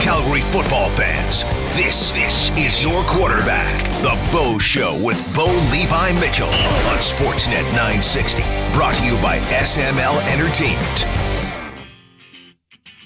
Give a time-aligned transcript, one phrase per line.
[0.00, 1.42] Calgary football fans,
[1.76, 8.42] this, this is your quarterback, The Bo Show with Bo Levi Mitchell on Sportsnet 960.
[8.72, 11.06] Brought to you by SML Entertainment.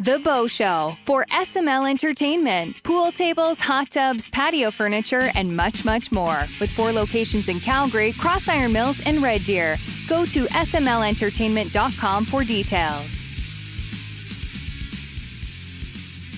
[0.01, 2.83] The Bo Show for SML Entertainment.
[2.83, 6.41] Pool tables, hot tubs, patio furniture, and much, much more.
[6.61, 9.77] With four locations in Calgary, Cross Iron Mills, and Red Deer.
[10.09, 13.22] Go to smlentertainment.com for details.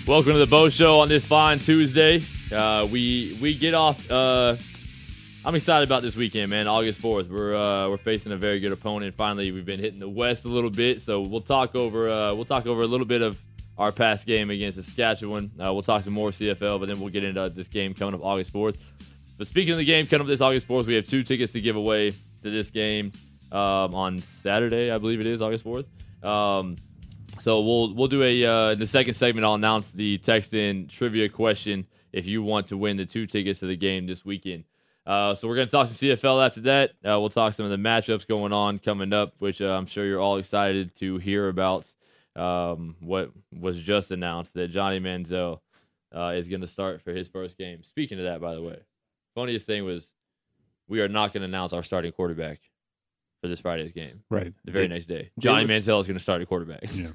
[0.07, 2.21] Welcome to the Bo Show on this fine Tuesday.
[2.55, 4.11] Uh, we we get off.
[4.11, 4.55] Uh,
[5.47, 6.69] I'm excited about this weekend, man.
[6.69, 9.15] August 4th, we're uh, we're facing a very good opponent.
[9.15, 12.45] Finally, we've been hitting the West a little bit, so we'll talk over uh, we'll
[12.45, 13.41] talk over a little bit of
[13.79, 15.51] our past game against Saskatchewan.
[15.59, 18.23] Uh, we'll talk some more CFL, but then we'll get into this game coming up
[18.23, 18.77] August 4th.
[19.39, 21.63] But speaking of the game coming up this August 4th, we have two tickets to
[21.63, 23.11] give away to this game
[23.53, 25.87] um, on Saturday, I believe it is August 4th.
[26.23, 26.77] Um,
[27.45, 29.45] so we'll we'll do a uh, in the second segment.
[29.45, 33.61] I'll announce the text in trivia question if you want to win the two tickets
[33.61, 34.65] to the game this weekend.
[35.07, 36.93] Uh, so we're gonna talk some CFL after that.
[37.07, 40.07] Uh, we'll talk some of the matchups going on coming up, which uh, I'm sure
[40.07, 41.87] you're all excited to hear about.
[42.35, 45.61] Um, what was just announced that Johnny Manziel
[46.17, 47.83] uh, is going to start for his first game.
[47.85, 48.79] Speaking of that, by the way,
[49.35, 50.15] funniest thing was
[50.89, 52.59] we are not going to announce our starting quarterback
[53.43, 54.23] for this Friday's game.
[54.31, 54.55] Right.
[54.65, 56.85] The very Did- next day, Johnny Manziel is going to start a quarterback.
[56.95, 57.11] Yeah.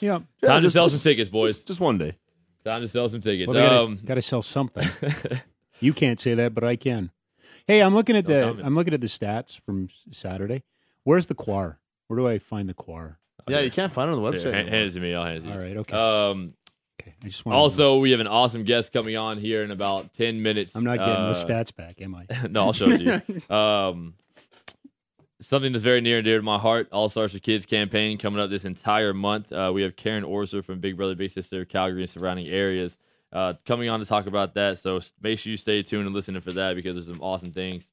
[0.00, 0.18] Yeah.
[0.42, 1.54] Yeah, Time just- to sell just- some tickets, boys.
[1.56, 2.16] Just, just one day.
[2.64, 3.52] Time to sell some tickets.
[3.52, 4.88] Well, gotta, um, gotta sell something.
[5.78, 7.10] You can't say that, but I can.
[7.66, 8.66] Hey, I'm looking at No the comment.
[8.66, 10.62] I'm looking at the stats from Saturday.
[11.04, 11.78] Where's the quar?
[12.06, 13.18] Where do I find the quar?
[13.46, 14.54] Yeah, you can't find it on the website.
[14.54, 15.14] hand, hand it to me.
[15.14, 15.52] I'll hand it to you.
[15.52, 15.94] All right, okay.
[15.96, 16.54] Um,
[16.98, 17.14] okay.
[17.22, 20.42] I just want also, we have an awesome guest coming on here in about 10
[20.42, 20.74] minutes.
[20.74, 22.24] I'm not getting Uh, those stats back, am I?
[22.50, 23.54] no, I'll show it to you.
[23.54, 24.14] Um,
[25.40, 26.88] something that's very near and dear to my heart.
[26.92, 29.52] All Stars for Kids campaign coming up this entire month.
[29.52, 32.98] Uh, we have Karen Orser from Big Brother Big Sister Calgary and surrounding areas
[33.32, 34.78] uh, coming on to talk about that.
[34.78, 37.84] So make sure you stay tuned and listening for that because there's some awesome things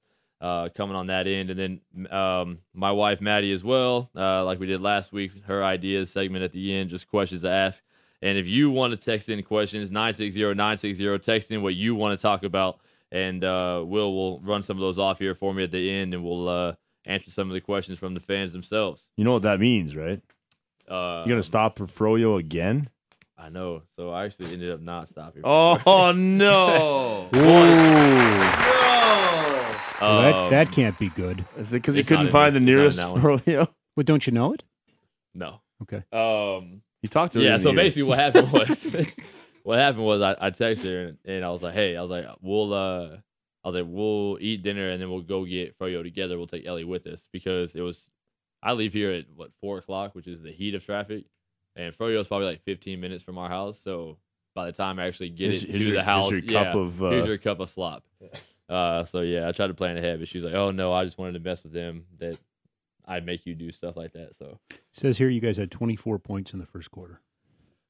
[0.41, 1.49] uh, coming on that end.
[1.49, 5.63] And then um, my wife Maddie as well, uh, like we did last week, her
[5.63, 7.83] ideas segment at the end, just questions to ask.
[8.21, 12.21] And if you want to text in questions, 960-960, text in what you want to
[12.21, 12.79] talk about,
[13.11, 16.13] and uh, Will will run some of those off here for me at the end,
[16.13, 16.73] and we'll uh,
[17.05, 19.03] answer some of the questions from the fans themselves.
[19.17, 20.21] You know what that means, right?
[20.89, 22.89] Uh, You're gonna stop for Froyo again?
[23.37, 23.81] I know.
[23.97, 25.41] So I actually ended up not stopping.
[25.43, 27.29] Oh no!
[30.01, 31.45] Well, that, Um, that can't be good.
[31.57, 33.53] Is it because he It's couldn't in find this- the it's not in nearest that
[33.55, 33.65] one.
[33.67, 33.67] Froyo?
[33.95, 34.63] Well, don't you know it?
[35.33, 35.61] no.
[35.81, 36.03] Okay.
[36.13, 37.45] Um, You talked to her.
[37.45, 37.55] yeah.
[37.55, 37.75] in So the ear.
[37.75, 38.69] basically, what happened was,
[39.63, 42.09] what happened was, I, I texted her and, and I was like, "Hey, I was
[42.11, 43.17] like, we'll, uh,
[43.63, 46.37] I was like, we'll eat dinner and then we'll go get Froyo together.
[46.37, 48.07] We'll take Ellie with us because it was,
[48.61, 51.25] I leave here at what four o'clock, which is the heat of traffic,
[51.75, 53.79] and Froyo is probably like 15 minutes from our house.
[53.81, 54.17] So
[54.53, 56.53] by the time I actually get Here's- it here's to your- the house, here's your
[56.63, 58.03] cup yeah, of, uh, here's your cup of slop.
[58.69, 61.17] Uh, so yeah, I tried to plan ahead, but she's like, "Oh no, I just
[61.17, 62.05] wanted to mess with them.
[62.19, 62.37] That
[63.05, 66.17] I'd make you do stuff like that." So It says here you guys had 24
[66.17, 67.19] points in the first quarter.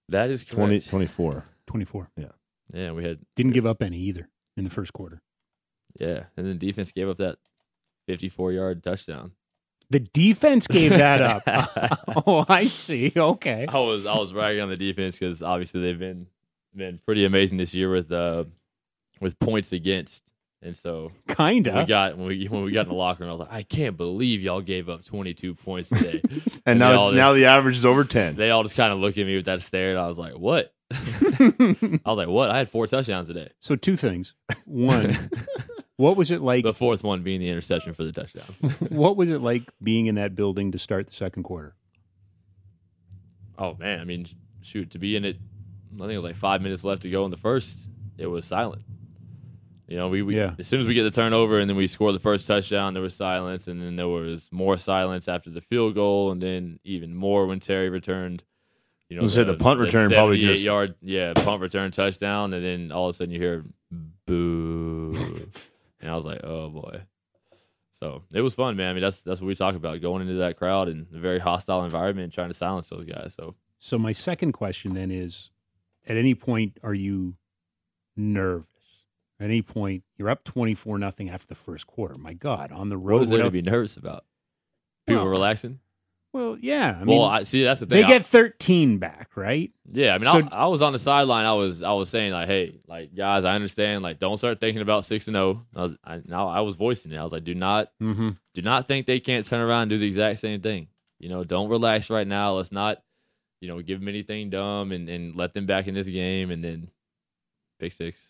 [0.10, 0.90] that is 20, correct.
[0.90, 1.46] 24.
[1.68, 2.10] 24.
[2.74, 5.22] Yeah, we had Didn't give up any either in the first quarter.
[6.00, 7.38] Yeah, and then defense gave up that
[8.08, 9.32] 54 yard touchdown.
[9.90, 11.44] The defense gave that up.
[12.28, 13.14] oh, I see.
[13.16, 13.66] Okay.
[13.68, 16.28] I was I was ragging on the defense because obviously they've been
[16.76, 18.46] been pretty amazing this year with uh
[19.22, 20.24] with points against,
[20.62, 21.86] and so Kinda.
[21.88, 23.96] got when we when we got in the locker room, I was like, I can't
[23.96, 26.22] believe y'all gave up 22 points today.
[26.66, 28.38] And they now, all now the average is over 10.
[28.38, 30.38] they all just kind of look at me with that stare, and I was like,
[30.38, 30.74] what?
[30.94, 32.50] I was like, what?
[32.52, 33.50] I had four touchdowns today.
[33.60, 34.34] So two things.
[34.64, 35.30] One,
[35.98, 36.64] what was it like?
[36.64, 38.56] The fourth one being the interception for the touchdown.
[38.90, 41.76] What was it like being in that building to start the second quarter?
[43.58, 44.28] Oh man, I mean,
[44.62, 45.38] shoot, to be in it,
[45.96, 47.78] I think it was like five minutes left to go in the first.
[48.18, 48.82] It was silent.
[49.88, 50.56] You know, we, we Yeah.
[50.58, 53.04] as soon as we get the turnover and then we score the first touchdown, there
[53.04, 57.14] was silence, and then there was more silence after the field goal, and then even
[57.16, 58.42] more when Terry returned.
[59.10, 62.54] You know, You said the punt return probably 78 just- yard, yeah, punt return touchdown,
[62.54, 63.66] and then all of a sudden you hear
[64.26, 65.14] boo,
[66.04, 67.02] and I was like, oh boy.
[67.92, 68.90] So it was fun, man.
[68.90, 71.40] I mean, that's that's what we talk about going into that crowd in a very
[71.40, 73.34] hostile environment, trying to silence those guys.
[73.36, 75.50] So So my second question then is
[76.06, 77.36] at any point are you
[78.16, 78.68] nervous?
[79.40, 82.18] At any point you're up 24 nothing after the first quarter.
[82.18, 84.26] My god, on the road What is there to without- be nervous about?
[85.08, 85.80] People Well, relaxing.
[86.34, 87.64] Well, yeah, I mean well, I see.
[87.64, 87.98] That's the thing.
[88.00, 89.72] they I- get 13 back, right?
[89.92, 91.46] yeah, I mean, so- I, I was on the sideline.
[91.46, 94.02] I was, I was saying like, hey, like guys, I understand.
[94.02, 95.64] Like, don't start thinking about six and zero.
[95.76, 97.18] I was, I, now I was voicing it.
[97.18, 98.36] I was like, do not, Mhm.
[98.56, 100.88] do not think they can't turn around and do the exact same thing.
[101.20, 102.54] You know, don't relax right now.
[102.54, 103.04] Let's not,
[103.62, 106.64] you know, give them anything dumb and, and let them back in this game, and
[106.64, 106.90] then
[107.80, 108.26] pick six.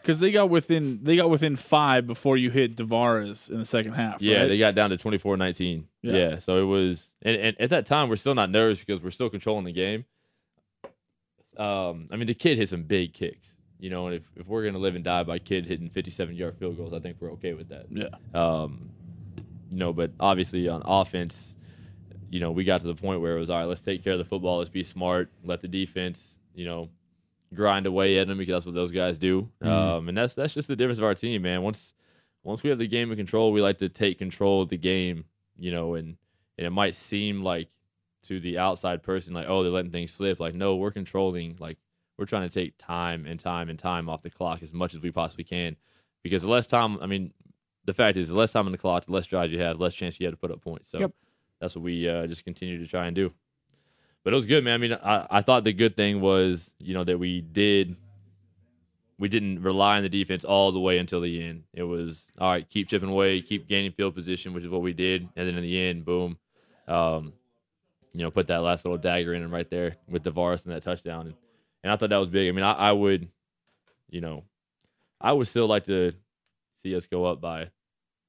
[0.00, 3.94] Because they got within they got within five before you hit DaVaris in the second
[3.94, 4.20] half.
[4.20, 4.48] Yeah, right?
[4.48, 5.84] they got down to 24-19.
[6.02, 6.12] Yeah.
[6.12, 6.38] Yeah.
[6.38, 9.30] so it was, and, and at that time we're still not nervous because we're still
[9.30, 10.04] controlling the game.
[11.56, 14.64] Um, I mean, the kid hit some big kicks, you know, and if, if we're
[14.64, 17.54] gonna live and die by kid hitting fifty-seven yard field goals, I think we're okay
[17.54, 17.86] with that.
[17.90, 18.08] yeah.
[18.34, 18.90] Um,
[19.70, 21.56] you know, but obviously on offense,
[22.30, 23.64] you know, we got to the point where it was all right.
[23.64, 24.58] Let's take care of the football.
[24.58, 25.30] Let's be smart.
[25.44, 26.88] Let the defense, you know,
[27.54, 29.48] grind away at them because that's what those guys do.
[29.62, 31.62] Um, and that's that's just the difference of our team, man.
[31.62, 31.94] Once
[32.42, 35.24] once we have the game in control, we like to take control of the game,
[35.58, 36.16] you know, and
[36.58, 37.68] and it might seem like
[38.24, 40.40] to the outside person like, oh, they're letting things slip.
[40.40, 41.56] Like, no, we're controlling.
[41.58, 41.78] Like,
[42.16, 45.00] we're trying to take time and time and time off the clock as much as
[45.00, 45.76] we possibly can,
[46.22, 47.32] because the less time, I mean,
[47.84, 49.82] the fact is, the less time on the clock, the less drives you have, the
[49.82, 50.90] less chance you have to put up points.
[50.90, 51.12] So Yep.
[51.60, 53.32] that's what we uh, just continue to try and do.
[54.24, 54.74] But it was good, man.
[54.74, 57.94] I mean, I, I thought the good thing was, you know, that we did,
[59.18, 61.64] we didn't rely on the defense all the way until the end.
[61.74, 64.94] It was all right, keep chipping away, keep gaining field position, which is what we
[64.94, 66.38] did, and then in the end, boom,
[66.88, 67.34] um,
[68.14, 70.82] you know, put that last little dagger in him right there with DaVaris and that
[70.82, 71.34] touchdown, and,
[71.82, 72.48] and I thought that was big.
[72.48, 73.28] I mean, I, I would,
[74.08, 74.44] you know,
[75.20, 76.12] I would still like to
[76.82, 77.68] see us go up by,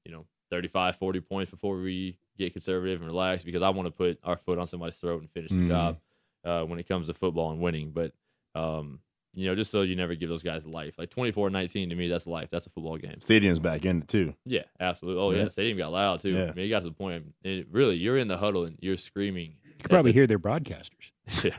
[0.04, 3.90] you know, 35, 40 points before we get conservative and relax because I want to
[3.90, 5.68] put our foot on somebody's throat and finish the Mm.
[5.68, 5.98] job
[6.44, 7.90] uh, when it comes to football and winning.
[7.90, 8.12] But,
[8.54, 9.00] um,
[9.34, 10.94] you know, just so you never give those guys life.
[10.98, 12.48] Like 24 19 to me, that's life.
[12.50, 13.20] That's a football game.
[13.20, 14.34] Stadium's back in it too.
[14.44, 15.22] Yeah, absolutely.
[15.22, 15.38] Oh, yeah.
[15.38, 15.44] Yeah.
[15.44, 16.30] The stadium got loud, too.
[16.30, 16.44] Yeah.
[16.50, 18.96] I mean, it got to the point, it, really, you're in the huddle and you're
[18.96, 19.56] screaming.
[19.64, 21.10] You could probably hear their broadcasters.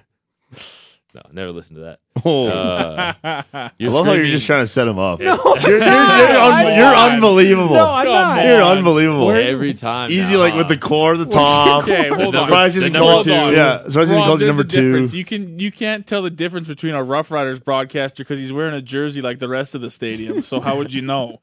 [1.18, 2.00] No, never listen to that.
[2.24, 3.14] Oh, Uh,
[3.54, 5.20] I you're love how you're just trying to set him up.
[5.20, 5.36] No.
[5.62, 7.74] you're, you're, you're, un- you're unbelievable.
[7.74, 8.46] No, I'm not.
[8.46, 9.32] You're unbelievable.
[9.32, 10.12] every time.
[10.12, 10.58] Easy, now, like huh?
[10.60, 11.84] with the core, the top.
[11.88, 12.46] Okay, hold The on.
[12.46, 13.32] Surprised he The hasn't called two.
[13.32, 15.06] Yeah, surprised he hasn't called you number two.
[15.06, 18.76] You can you can't tell the difference between a Rough Riders broadcaster because he's wearing
[18.76, 20.44] a jersey like the rest of the stadium.
[20.44, 21.42] So how would you know?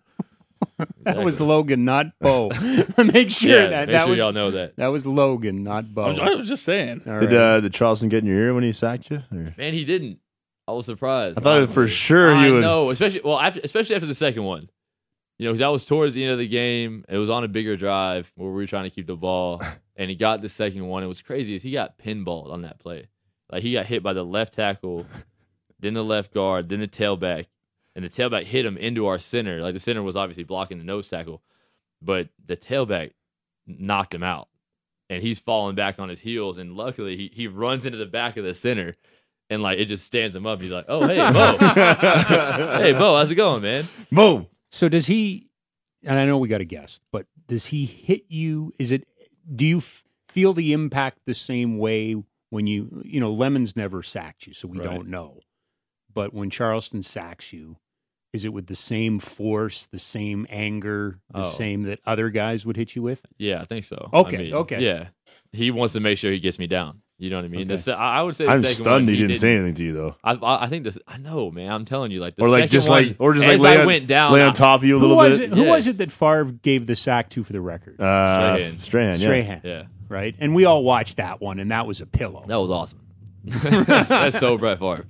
[1.05, 2.49] That was Logan, not Bo.
[2.99, 4.77] Make sure Yeah, that make that sure was y'all know that.
[4.77, 6.05] that was Logan, not Bo.
[6.05, 7.03] I'm- I was just saying.
[7.07, 7.37] All Did right.
[7.37, 9.23] uh, did Charleston get in your ear when he sacked you?
[9.31, 10.19] Or- Man, he didn't.
[10.67, 11.39] I was surprised.
[11.39, 12.63] I thought for sure I he would.
[12.63, 14.71] know, especially well, after, especially after the second one.
[15.39, 17.05] You know, because that was towards the end of the game.
[17.09, 19.61] It was on a bigger drive where we were trying to keep the ball,
[19.97, 21.03] and he got the second one.
[21.03, 23.09] It was crazy is he got pinballed on that play.
[23.53, 25.07] Like he got hit by the left tackle,
[25.81, 27.47] then the left guard, then the tailback,
[27.97, 29.61] and the tailback hit him into our center.
[29.61, 31.43] Like the center was obviously blocking the nose tackle,
[32.03, 33.13] but the tailback
[33.67, 34.49] knocked him out,
[35.11, 36.59] and he's falling back on his heels.
[36.59, 38.97] And luckily, he he runs into the back of the center.
[39.51, 40.63] And like it just stands him up.
[40.63, 41.57] He's like, "Oh hey, Bo,
[42.79, 44.47] hey Bo, how's it going, man?" Boom.
[44.71, 45.51] So does he?
[46.03, 48.73] And I know we got a guest, but does he hit you?
[48.79, 49.07] Is it?
[49.55, 52.17] Do you f- feel the impact the same way
[52.49, 53.03] when you?
[53.05, 54.85] You know, Lemons never sacked you, so we Right.
[54.87, 55.41] don't know.
[56.13, 57.77] But when Charleston sacks you,
[58.35, 61.43] is it with the same force, the same anger, the Oh.
[61.49, 63.23] same that other guys would hit you with?
[63.39, 64.11] Yeah, I think so.
[64.13, 64.81] Okay, I mean, okay.
[64.85, 65.07] Yeah,
[65.53, 66.99] he wants to make sure he gets me down.
[67.17, 67.71] You know what I mean?
[67.71, 67.77] Okay.
[67.77, 69.85] se- I I would say the I'm second stunned one, he didn't say anything to
[69.85, 70.17] you though.
[70.25, 70.99] I, I I think this.
[71.07, 71.71] I know, man.
[71.71, 73.61] I'm telling you, like the Or like second just one, like or just like as
[73.61, 75.53] lay I on, went down, lay on top of you a Who little was bit.
[75.53, 75.57] it?
[75.57, 78.01] Who was it that Favre gave the sack to for the record?
[78.01, 78.81] Uh, Strahan.
[78.81, 79.17] Strahan, yeah.
[79.19, 80.35] Strahan, Yeah, right?
[80.41, 82.45] And we all watched that one, and that was a pillow.
[82.49, 82.99] that was awesome.
[83.85, 85.05] that's, that's so Brett Favre.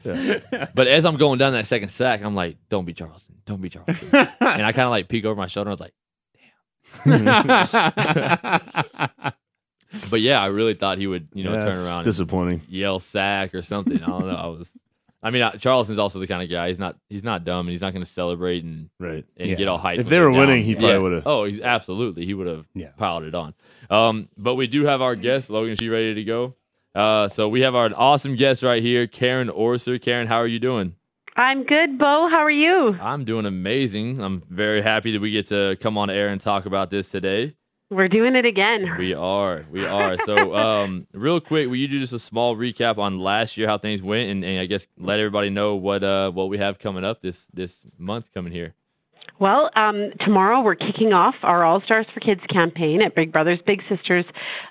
[0.74, 3.36] But as I'm going down that second sack, I'm like, "Don't be Charleston.
[3.46, 5.70] Don't be Charleston." and I kind of like peek over my shoulder.
[5.70, 5.94] and I was like,
[7.04, 9.32] damn.
[10.10, 12.62] "But yeah, I really thought he would, you know, Yeah, turn it's around and Disappointing.
[12.68, 14.02] yell sack or something.
[14.02, 14.34] I don't know.
[14.34, 14.70] I was.
[15.22, 16.68] I mean, uh, Charleston's also the kind of guy.
[16.68, 16.96] He's not.
[17.08, 19.24] He's not dumb, and he's not going to celebrate and Right.
[19.36, 19.54] and Yeah.
[19.54, 19.98] get all hyped.
[20.00, 20.64] If they they're were winning, down.
[20.64, 20.98] he probably Yeah.
[20.98, 22.26] would've- Oh, he's absolutely.
[22.26, 22.90] He would have Yeah.
[22.98, 23.54] piled it on.
[23.88, 25.76] Um, but we do have our guest, Logan.
[25.76, 26.54] She ready to go?
[26.94, 30.00] Uh, so we have our awesome guest right here, Karen Orser.
[30.00, 30.94] Karen, how are you doing?
[31.36, 32.28] I'm good, Bo.
[32.30, 32.90] How are you?
[33.00, 34.20] I'm doing amazing.
[34.20, 37.56] I'm very happy that we get to come on air and talk about this today.
[37.90, 38.96] We're doing it again.
[38.98, 39.66] We are.
[39.70, 40.16] We are.
[40.18, 43.78] So, um, real quick, will you do just a small recap on last year, how
[43.78, 47.04] things went, and, and I guess let everybody know what uh what we have coming
[47.04, 48.74] up this this month coming here.
[49.40, 53.58] Well, um, tomorrow we're kicking off our All Stars for Kids campaign at Big Brothers
[53.66, 54.24] Big Sisters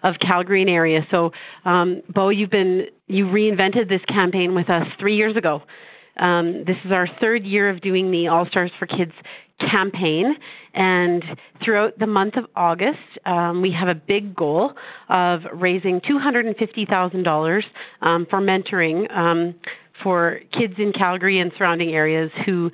[0.03, 1.01] of Calgary and area.
[1.11, 1.31] So,
[1.65, 5.61] um, Bo, you've been you reinvented this campaign with us three years ago.
[6.17, 9.11] Um, this is our third year of doing the All Stars for Kids
[9.69, 10.33] campaign,
[10.73, 11.23] and
[11.63, 14.71] throughout the month of August, um, we have a big goal
[15.09, 17.65] of raising two hundred and fifty thousand dollars
[18.01, 19.55] um, for mentoring.
[20.03, 22.69] For kids in Calgary and surrounding areas who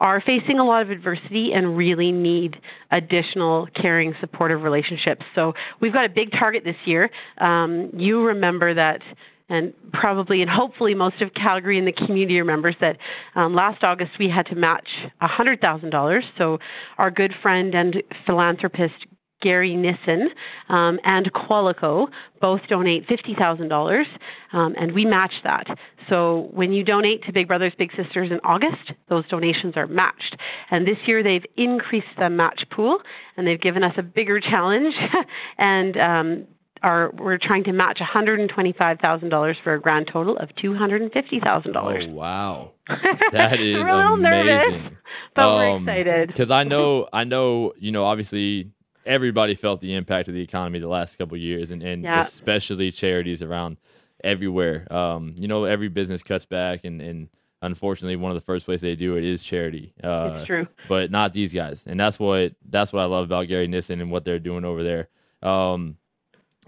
[0.00, 2.56] are facing a lot of adversity and really need
[2.90, 5.22] additional caring, supportive relationships.
[5.34, 7.10] So we've got a big target this year.
[7.40, 9.00] Um, you remember that
[9.48, 12.96] and probably and hopefully most of Calgary and the community remembers that
[13.34, 14.88] um, last August we had to match
[15.22, 16.20] $100,000.
[16.38, 16.58] So
[16.98, 18.94] our good friend and philanthropist
[19.42, 20.30] Gary Nissen
[20.68, 22.08] um, and Qualico
[22.40, 24.04] both donate $50,000,
[24.52, 25.66] um, and we match that.
[26.08, 30.36] So when you donate to Big Brothers Big Sisters in August, those donations are matched.
[30.70, 32.98] And this year they've increased the match pool,
[33.36, 34.94] and they've given us a bigger challenge.
[35.58, 36.46] and um,
[36.84, 41.76] are we're trying to match $125,000 for a grand total of $250,000.
[41.76, 42.72] Oh wow,
[43.32, 44.72] that is we're a little amazing.
[44.72, 44.92] nervous,
[45.34, 46.28] but we're excited.
[46.28, 48.70] Because I know, I know, you know, obviously
[49.06, 52.20] everybody felt the impact of the economy the last couple of years, and, and Yeah.
[52.20, 53.76] especially charities around
[54.22, 54.90] everywhere.
[54.92, 57.28] Um, you know, every business cuts back, and, and
[57.62, 59.92] unfortunately, one of the first places they do it is charity.
[60.02, 60.66] Uh, It's true.
[60.88, 64.10] but not these guys, and that's what that's what I love about Gary Nissen and
[64.10, 65.08] what they're doing over there.
[65.42, 65.96] Um,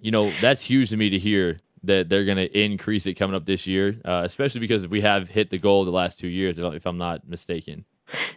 [0.03, 3.37] you know, that's huge to me to hear that they're going to increase it coming
[3.37, 6.59] up this year, uh, especially because we have hit the goal the last two years,
[6.59, 7.85] if, if I'm not mistaken.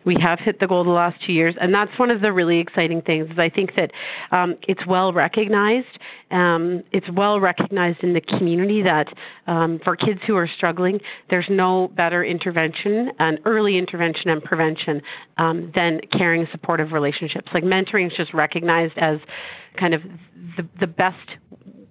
[0.06, 2.60] We have hit the goal the last two years, and that's one of the really
[2.60, 3.30] exciting things.
[3.30, 3.92] Is I think that
[4.36, 5.88] um, it's well recognized.
[6.32, 9.08] Um, it's well recognized in the community that
[9.48, 15.02] um, for kids who are struggling, there's no better intervention and early intervention and prevention
[15.38, 17.48] um, than caring, supportive relationships.
[17.54, 19.20] Like mentoring is just recognized as
[19.80, 20.02] kind of
[20.58, 21.18] the, the best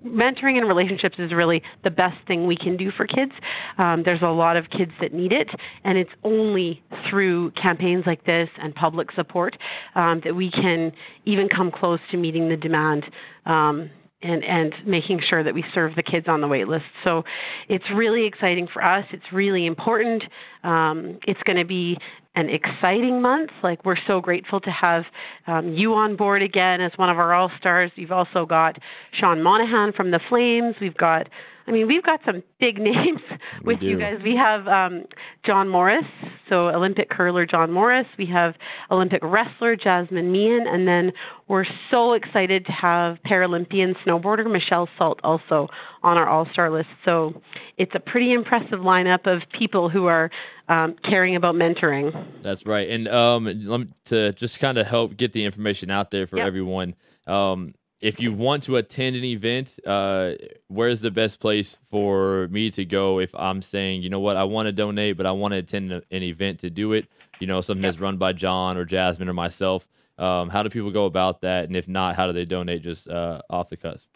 [0.04, 3.32] mentoring and relationships is really the best thing we can do for kids.
[3.78, 5.48] Um, there's a lot of kids that need it,
[5.84, 9.56] and it's only through campaigns like this and public support
[9.94, 10.92] um, that we can
[11.24, 13.04] even come close to meeting the demand.
[13.46, 13.90] Um,
[14.20, 16.84] and, and making sure that we serve the kids on the wait list.
[17.04, 17.22] So
[17.68, 19.04] it's really exciting for us.
[19.12, 20.24] It's really important.
[20.64, 21.96] Um, it's going to be
[22.38, 23.50] an exciting month.
[23.64, 25.02] Like we're so grateful to have
[25.48, 27.90] um, you on board again as one of our all stars.
[27.96, 28.76] You've also got
[29.18, 30.76] Sean Monahan from the Flames.
[30.80, 31.28] We've got,
[31.68, 33.20] I mean, we've got some big names
[33.62, 34.18] with you guys.
[34.24, 35.04] We have um,
[35.44, 36.04] John Morris,
[36.48, 38.06] so Olympic curler John Morris.
[38.18, 38.54] We have
[38.90, 41.12] Olympic wrestler Jasmine Mian, and then
[41.46, 45.68] we're so excited to have Paralympian snowboarder Michelle Salt also
[46.02, 46.88] on our all star list.
[47.04, 47.40] So
[47.76, 50.30] it's a pretty impressive lineup of people who are
[50.68, 52.12] um, caring about mentoring.
[52.42, 52.88] That's right.
[52.88, 56.38] And um, let me, to just kind of help get the information out there for
[56.38, 56.46] Yep.
[56.46, 56.94] everyone.
[57.26, 60.32] Um, if you want to attend an event, uh,
[60.68, 64.44] where's the best place for me to go if I'm saying, you know what, I
[64.44, 67.06] want to donate, but I want to attend an event to do it?
[67.40, 69.86] You know, something that's run by John or Jasmine or myself.
[70.18, 71.64] Um, how do people go about that?
[71.64, 74.06] And if not, how do they donate just uh, off the cusp?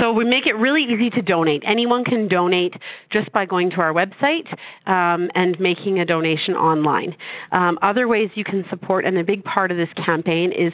[0.00, 1.62] So we make it really easy to donate.
[1.66, 2.74] Anyone can donate
[3.12, 4.46] just by going to our website
[4.86, 7.16] um, and making a donation online.
[7.52, 10.72] Um, other ways you can support, and a big part of this campaign is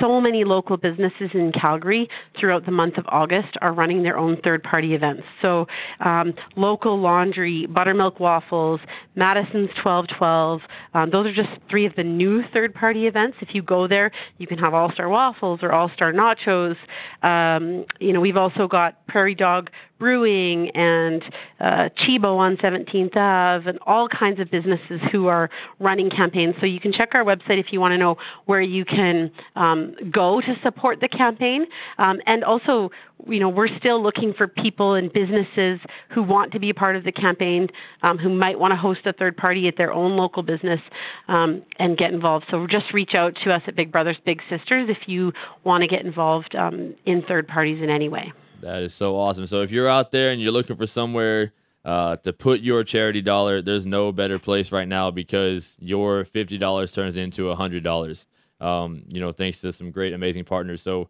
[0.00, 2.08] so many local businesses in Calgary
[2.38, 5.22] throughout the month of August are running their own third party events.
[5.40, 5.66] So
[6.04, 8.80] um, local laundry, buttermilk waffles,
[9.14, 10.60] Madison's 1212,
[10.94, 13.36] um, those are just three of the new third party events.
[13.40, 14.07] If you go there,
[14.38, 16.76] you can have All Star waffles or All Star nachos.
[17.22, 21.22] Um, you know, we've also got Prairie Dog Brewing and
[21.60, 26.54] uh, Cibo on 17th Ave and all kinds of businesses who are running campaigns.
[26.60, 29.94] So you can check our website if you want to know where you can um,
[30.12, 31.66] go to support the campaign.
[31.98, 32.90] Um, and also,
[33.26, 35.80] you know, we're still looking for people and businesses
[36.14, 37.68] who want to be a part of the campaign,
[38.02, 40.80] um, who might want to host a third party at their own local business
[41.28, 42.46] um, and get involved.
[42.50, 45.32] So just reach out to us at Big Brothers Big Sisters if you
[45.64, 48.32] want to get involved um, in third parties in any way.
[48.60, 49.46] That is so awesome.
[49.46, 51.52] So if you're out there and you're looking for somewhere
[51.84, 56.58] uh, to put your charity dollar, there's no better place right now because your fifty
[56.58, 58.26] dollars turns into a hundred dollars.
[58.60, 60.82] Um, you know, thanks to some great, amazing partners.
[60.82, 61.08] So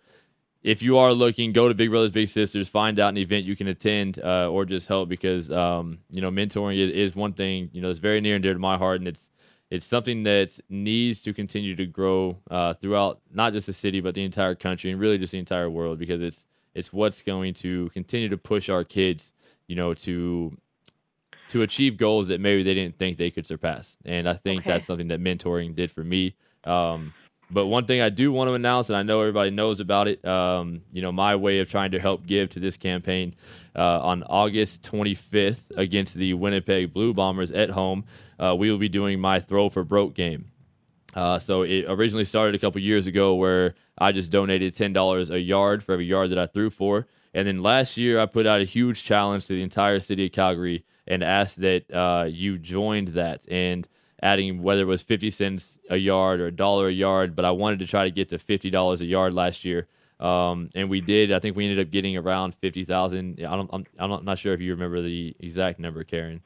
[0.62, 3.56] if you are looking, go to Big Brothers Big Sisters, find out an event you
[3.56, 7.70] can attend uh, or just help because um, you know mentoring is, is one thing
[7.72, 9.30] you know it's very near and dear to my heart, and it's
[9.70, 14.14] it's something that needs to continue to grow uh, throughout not just the city but
[14.14, 16.46] the entire country and really just the entire world because it's
[16.78, 19.32] it's what's going to continue to push our kids,
[19.66, 20.56] you know, to
[21.48, 23.96] to achieve goals that maybe they didn't think they could surpass.
[24.04, 24.72] And I think Okay.
[24.74, 26.34] that's something that mentoring did for me.
[26.64, 27.14] Um,
[27.50, 30.22] but one thing I do want to announce, and I know everybody knows about it,
[30.26, 33.34] um, you know, my way of trying to help give to this campaign
[33.74, 38.04] uh, on August 25th against the Winnipeg Blue Bombers at home,
[38.38, 40.50] uh, we will be doing my Throw for Broke game.
[41.14, 45.30] Uh, so it originally started a couple years ago where I just donated ten dollars
[45.30, 48.46] a yard for every yard that I threw for, and then last year I put
[48.46, 52.58] out a huge challenge to the entire city of Calgary and asked that uh, you
[52.58, 53.86] joined that and
[54.22, 57.50] adding whether it was fifty cents a yard or a dollar a yard, but I
[57.50, 59.86] wanted to try to get to fifty dollars a yard last year.
[60.20, 61.30] Um, and we did.
[61.32, 63.38] I think we ended up getting around fifty thousand.
[63.38, 63.70] I don't.
[63.72, 66.40] I'm, I'm not sure if you remember the exact number, Karen.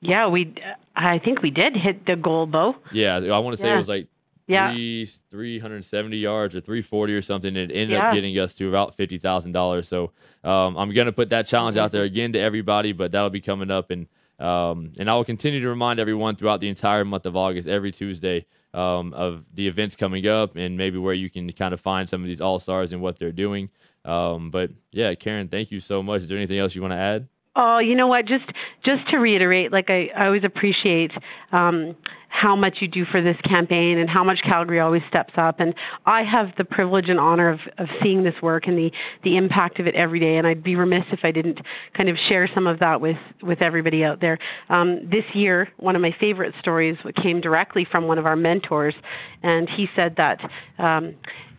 [0.00, 0.54] Yeah, we.
[0.94, 2.76] I think we did hit the goal, Bo.
[2.92, 3.74] Yeah, I want to say Yeah.
[3.74, 4.08] it was like
[4.46, 4.72] Yeah.
[4.72, 7.56] three three hundred seventy yards or three forty or something.
[7.56, 8.08] It ended Yeah.
[8.08, 9.88] up getting us to about fifty thousand dollars.
[9.88, 10.12] So
[10.44, 13.70] um, I'm gonna put that challenge out there again to everybody, but that'll be coming
[13.70, 14.06] up and
[14.38, 17.90] um, and I will continue to remind everyone throughout the entire month of August, every
[17.90, 22.06] Tuesday, um, of the events coming up and maybe where you can kind of find
[22.08, 23.70] some of these all stars and what they're doing.
[24.04, 26.20] Um, but yeah, Karen, thank you so much.
[26.22, 27.28] Is there anything else you want to add?
[27.56, 28.26] Oh, you know what?
[28.26, 28.44] Just
[28.84, 31.10] just to reiterate, like I, I always appreciate
[31.52, 31.96] um,
[32.28, 35.58] how much you do for this campaign and how much Calgary always steps up.
[35.58, 38.90] And I have the privilege and honor of, of seeing this work and the
[39.24, 40.36] the impact of it every day.
[40.36, 41.58] And I'd be remiss if I didn't
[41.96, 44.38] kind of share some of that with with everybody out there.
[44.68, 48.94] Um, this year, one of my favorite stories came directly from one of our mentors,
[49.42, 50.38] and he said that.
[50.78, 51.14] Um,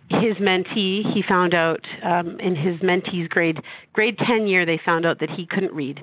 [0.10, 3.58] his mentee, he found out um, in his mentee's grade
[3.94, 6.02] grade 10 year, they found out that he couldn't read.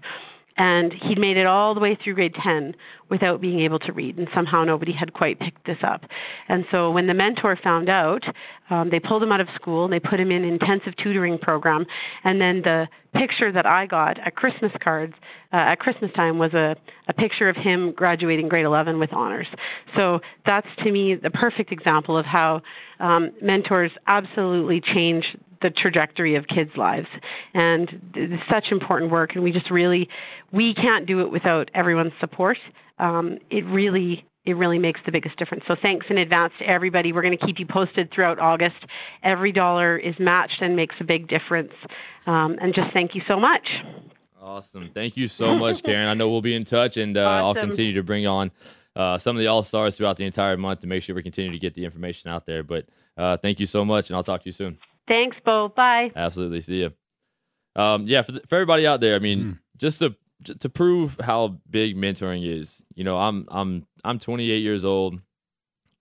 [0.56, 2.74] And he'd made it all the way through grade 10
[3.10, 6.02] without being able to read, and somehow nobody had quite picked this up.
[6.48, 8.22] And so when the mentor found out,
[8.70, 11.84] um, they pulled him out of school and they put him in intensive tutoring program.
[12.22, 15.14] And then the picture that I got at Christmas cards
[15.52, 16.76] uh, at Christmas time was a,
[17.08, 19.46] a picture of him graduating grade 11 with honors.
[19.96, 22.62] So that's to me the perfect example of how
[23.00, 25.24] um, mentors absolutely change
[25.64, 27.06] the trajectory of kids' lives.
[27.54, 30.08] And it's such important work, and we just really,
[30.52, 32.58] we can't do it without everyone's support.
[32.98, 35.64] Um, it really, it really makes the biggest difference.
[35.66, 37.12] So thanks in advance to everybody.
[37.12, 38.76] We're going to keep you posted throughout August.
[39.22, 41.72] Every dollar is matched and makes a big difference.
[42.26, 43.66] Um, and just thank you so much.
[44.40, 44.90] Awesome.
[44.92, 46.06] Thank you so much, Karen.
[46.06, 48.50] I know we'll be in touch, and uh, I'll continue to bring on
[48.94, 51.50] uh, some of the all stars throughout the entire month to make sure we continue
[51.50, 52.62] to get the information out there.
[52.62, 52.84] But
[53.16, 54.76] uh, thank you so much, and I'll talk to you soon.
[55.08, 55.68] Thanks, Bo.
[55.74, 56.10] Bye.
[56.16, 56.60] Absolutely.
[56.60, 56.92] See you.
[57.76, 60.14] Um, yeah, for, the, for everybody out there, I mean, just to
[60.60, 65.18] to prove how big mentoring is, you know, I'm I'm I'm 28 years old.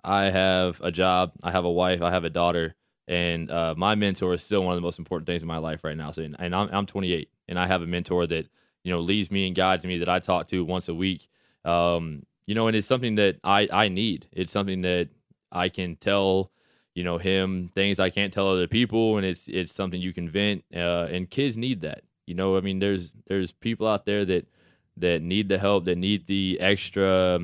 [0.03, 1.31] I have a job.
[1.43, 2.01] I have a wife.
[2.01, 2.75] I have a daughter,
[3.07, 5.83] and uh, my mentor is still one of the most important things in my life
[5.83, 6.11] right now.
[6.11, 8.47] So, and I'm I'm 28, and I have a mentor that
[8.83, 11.29] you know leads me and guides me that I talk to once a week.
[11.65, 14.27] Um, you know, and it's something that I I need.
[14.31, 15.09] It's something that
[15.51, 16.51] I can tell
[16.95, 20.29] you know him things I can't tell other people, and it's it's something you can
[20.29, 20.63] vent.
[20.73, 22.03] Uh, and kids need that.
[22.25, 24.47] You know, I mean, there's there's people out there that
[24.97, 27.39] that need the help, that need the extra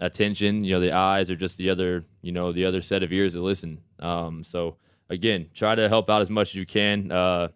[0.00, 0.64] attention.
[0.64, 3.34] You know, the eyes or just the other you know the other set of ears
[3.34, 3.80] to listen.
[3.98, 4.76] Um, so
[5.08, 7.10] again, try to help out as much as you can.
[7.10, 7.48] Uh,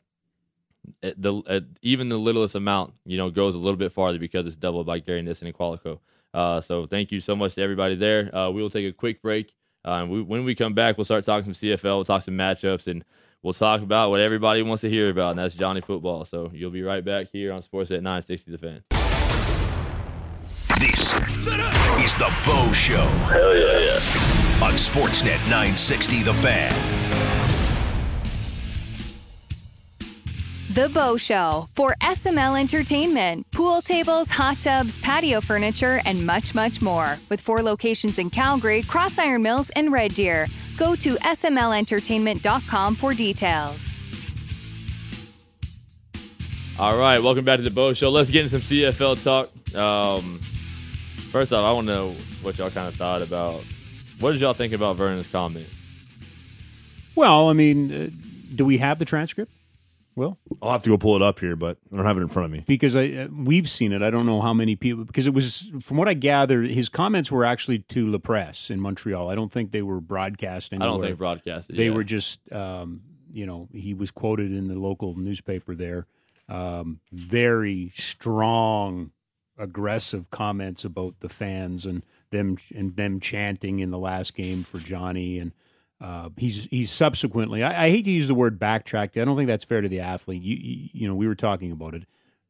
[1.02, 4.56] the at even the littlest amount, you know, goes a little bit farther because it's
[4.56, 5.98] doubled by Gary Nissen and Qualico.
[6.34, 8.34] Uh, so thank you so much to everybody there.
[8.34, 9.54] Uh, we will take a quick break.
[9.88, 12.88] Uh, we, when we come back, we'll start talking some CFL, we'll talk some matchups,
[12.88, 13.02] and
[13.42, 16.26] we'll talk about what everybody wants to hear about, and that's Johnny football.
[16.26, 18.82] So you'll be right back here on Sportsnet 960 The Fan.
[20.78, 21.14] This
[22.04, 22.96] is the Bo Show.
[23.30, 24.64] Hell yeah, yeah.
[24.64, 26.97] On Sportsnet 960 The Fan.
[30.70, 33.50] The Bo Show for SML Entertainment.
[33.52, 37.16] Pool tables, hot tubs, patio furniture, and much, much more.
[37.30, 40.46] With four locations in Calgary, Cross Iron Mills, and Red Deer.
[40.76, 43.94] Go to smlentertainment.com for details.
[46.78, 48.10] All right, welcome back to the Bo Show.
[48.10, 49.46] Let's get into some CFL talk.
[49.74, 52.10] Um, first off, I want to know
[52.42, 53.64] what y'all kind of thought about.
[54.20, 55.66] What did y'all think about Vernon's comment?
[57.14, 58.10] Well, I mean, uh,
[58.54, 59.50] do we have the transcript?
[60.18, 62.28] Will I'll have to go pull it up here, but I don't have it in
[62.28, 62.64] front of me.
[62.66, 64.02] because I uh, we've seen it.
[64.02, 67.32] I don't know how many people because it was from what I gather, his comments
[67.32, 69.30] were actually to La Presse in Montreal.
[69.30, 70.88] I don't think they were broadcast anywhere.
[70.88, 71.76] I don't think broadcasted.
[71.76, 71.94] they yeah.
[71.94, 73.00] were just um,
[73.32, 76.06] you know he was quoted in the local newspaper there
[76.48, 79.12] um, very strong
[79.58, 84.78] aggressive comments about the fans and them and them chanting in the last game for
[84.78, 85.52] Johnny and
[86.00, 89.48] uh, he's he's subsequently I, I hate to use the word backtracked I don't think
[89.48, 92.04] that's fair to the athlete you, you you know we were talking about it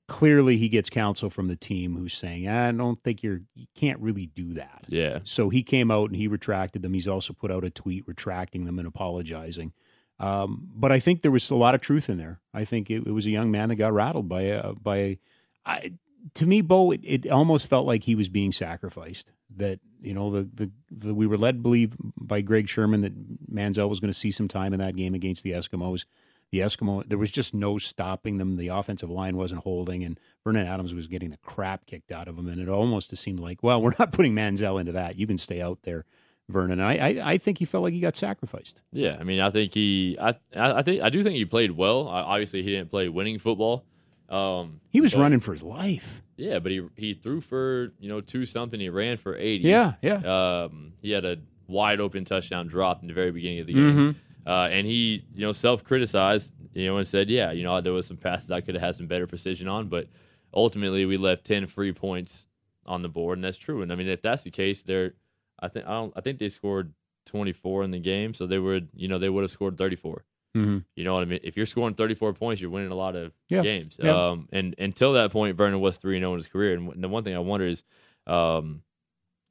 [0.06, 4.00] clearly he gets counsel from the team who's saying I don't think you're you can't
[4.00, 5.18] really do that Yeah.
[5.24, 6.94] so he came out and he retracted them.
[6.94, 9.72] He's also put out a tweet retracting them and apologizing.
[10.18, 12.40] Um, but I think there was a lot of truth in there.
[12.52, 14.96] I think it, it was a young man that got rattled by a by.
[14.96, 15.18] A,
[15.64, 15.92] I,
[16.34, 19.32] to me, Bo, it, it almost felt like he was being sacrificed.
[19.56, 23.88] That you know the, the the we were led believe by Greg Sherman that Manziel
[23.88, 26.04] was going to see some time in that game against the Eskimos.
[26.50, 28.56] The Eskimo, there was just no stopping them.
[28.56, 32.38] The offensive line wasn't holding, and Vernon Adams was getting the crap kicked out of
[32.38, 32.48] him.
[32.48, 35.16] And it almost seemed like, well, we're not putting Manziel into that.
[35.16, 36.04] You can stay out there.
[36.48, 36.80] Vernon.
[36.80, 38.80] I, I I think he felt like he got sacrificed.
[38.92, 42.08] Yeah, I mean, I think he, I, I think, I do think he played well.
[42.08, 43.84] Obviously, he didn't play winning football.
[44.28, 46.22] Um, He was but- running for his life.
[46.36, 48.78] Yeah, but he he threw for you know two something.
[48.78, 49.68] He ran for eighty.
[49.68, 50.62] Yeah, yeah.
[50.64, 53.92] Um, he had a wide open touchdown drop in the very beginning of the game,
[53.94, 54.48] Mm-hmm.
[54.48, 57.92] uh, and he you know self criticized you know and said, yeah, you know there
[57.92, 60.06] was some passes I could have had some better precision on, but
[60.54, 62.46] ultimately we left ten free points
[62.86, 63.82] on the board, and that's true.
[63.82, 65.14] And I mean, if that's the case, they're
[65.58, 66.92] I think I don't I think they scored
[67.26, 69.96] twenty four in the game, so they would you know they would have scored thirty
[69.96, 70.24] four.
[70.56, 70.84] Mhm.
[70.96, 71.40] You know what I mean?
[71.42, 73.62] If you're scoring 34 points, you're winning a lot of Yeah.
[73.62, 73.98] games.
[74.02, 74.30] Yeah.
[74.30, 76.74] Um, and until that point, Vernon was 3 0 in his career.
[76.74, 77.84] And the one thing I wonder is,
[78.26, 78.82] um,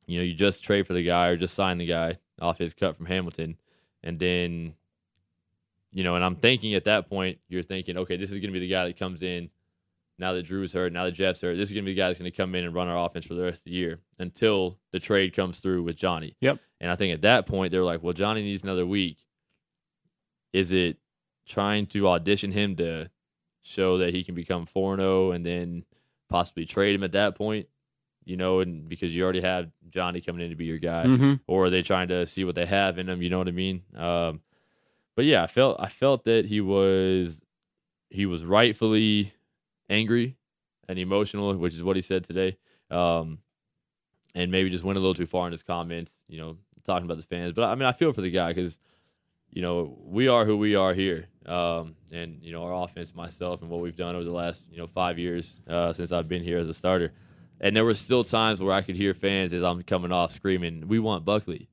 [0.08, 2.74] you know, you just trade for the guy or just sign the guy off his
[2.74, 3.58] cut from Hamilton.
[4.04, 4.74] And then,
[5.92, 8.54] you know, and I'm thinking at that point, you're thinking, okay, this is going to
[8.54, 9.50] be the guy that comes in
[10.20, 11.56] now that Drew's hurt, now that Jeff's hurt.
[11.58, 13.06] This is going to be the guy that's going to come in and run our
[13.06, 16.36] offense for the rest of the year until the trade comes through with Johnny.
[16.42, 16.60] Yep.
[16.82, 19.18] And I think at that point, they're like, well, Johnny needs another week.
[20.54, 20.98] Is it
[21.46, 23.10] trying to audition him to
[23.62, 25.84] show that he can become 4 0 and then
[26.30, 27.68] possibly trade him at that point?
[28.26, 31.40] You know, and because you already have Johnny coming in to be your guy, Mhm.
[31.48, 33.22] or are they trying to see what they have in him?
[33.22, 33.84] You know what I mean?
[33.96, 34.42] Um,
[35.16, 37.40] but yeah, I felt I felt that he was
[38.10, 39.34] he was rightfully
[39.90, 40.36] angry
[40.90, 42.58] and emotional, which is what he said today.
[42.90, 43.40] Um,
[44.36, 47.18] and maybe just went a little too far in his comments, you know, talking about
[47.18, 47.54] the fans.
[47.54, 48.78] But I mean, I feel for the guy because,
[49.52, 51.28] you know, we are who we are here.
[51.46, 54.78] Um, and, you know, our offense, myself, and what we've done over the last, you
[54.78, 57.14] know, five years uh, since I've been here as a starter.
[57.62, 60.88] And there were still times where I could hear fans as I'm coming off screaming,
[60.88, 61.70] We want Buckley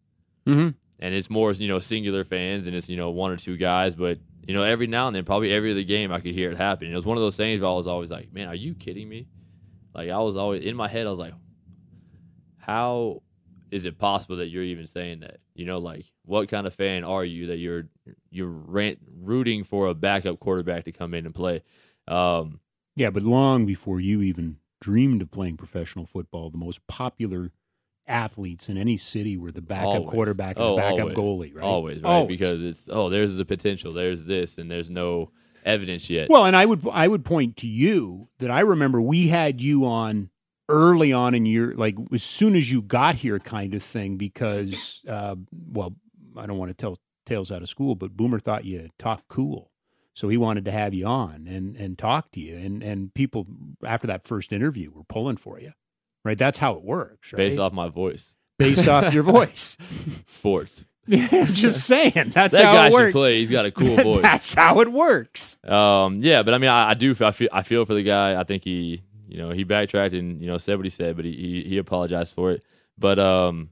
[0.46, 0.74] Mhm.
[1.00, 3.94] and it's more you know singular fans and it's you know one or two guys
[3.94, 6.56] but you know every now and then probably every other game i could hear it
[6.58, 8.74] happen it was one of those things where i was always like man are you
[8.74, 9.26] kidding me
[9.94, 11.32] like i was always in my head i was like
[12.58, 13.22] how
[13.70, 17.04] is it possible that you're even saying that you know like what kind of fan
[17.04, 17.86] are you that you're
[18.30, 21.62] you're rant, rooting for a backup quarterback to come in and play
[22.08, 22.60] um
[22.96, 27.52] Yeah, but long before you even dreamed of playing professional football, the most popular
[28.06, 30.10] athletes in any city were the backup always.
[30.10, 31.16] quarterback and Oh, the backup always.
[31.16, 31.64] goalie, right?
[31.64, 35.30] always right because it's oh there's the potential there's this and there's no
[35.64, 39.28] evidence yet Well, and I would I would point to you that I remember we
[39.28, 40.28] had you on
[40.68, 45.02] early on in your like as soon as you got here kind of thing because
[45.08, 45.96] uh, well
[46.36, 49.70] I don't want to tell tales out of school but Boomer thought you talked cool
[50.12, 53.46] so he wanted to have you on and and talk to you and and people
[53.84, 55.72] after that first interview were pulling for you
[56.24, 59.76] right that's how it works right based off my voice based off your voice
[60.28, 63.38] sports just saying that's that how guy it should works play.
[63.40, 64.22] He's got a cool voice.
[64.22, 67.14] that's how it works um, yeah, but I mean, I, I do.
[67.20, 67.48] I feel.
[67.52, 68.40] I feel for the guy.
[68.40, 71.26] I think he, you know, he backtracked and you know said what he said, but
[71.26, 72.62] he he, he apologized for it.
[72.96, 73.68] But um,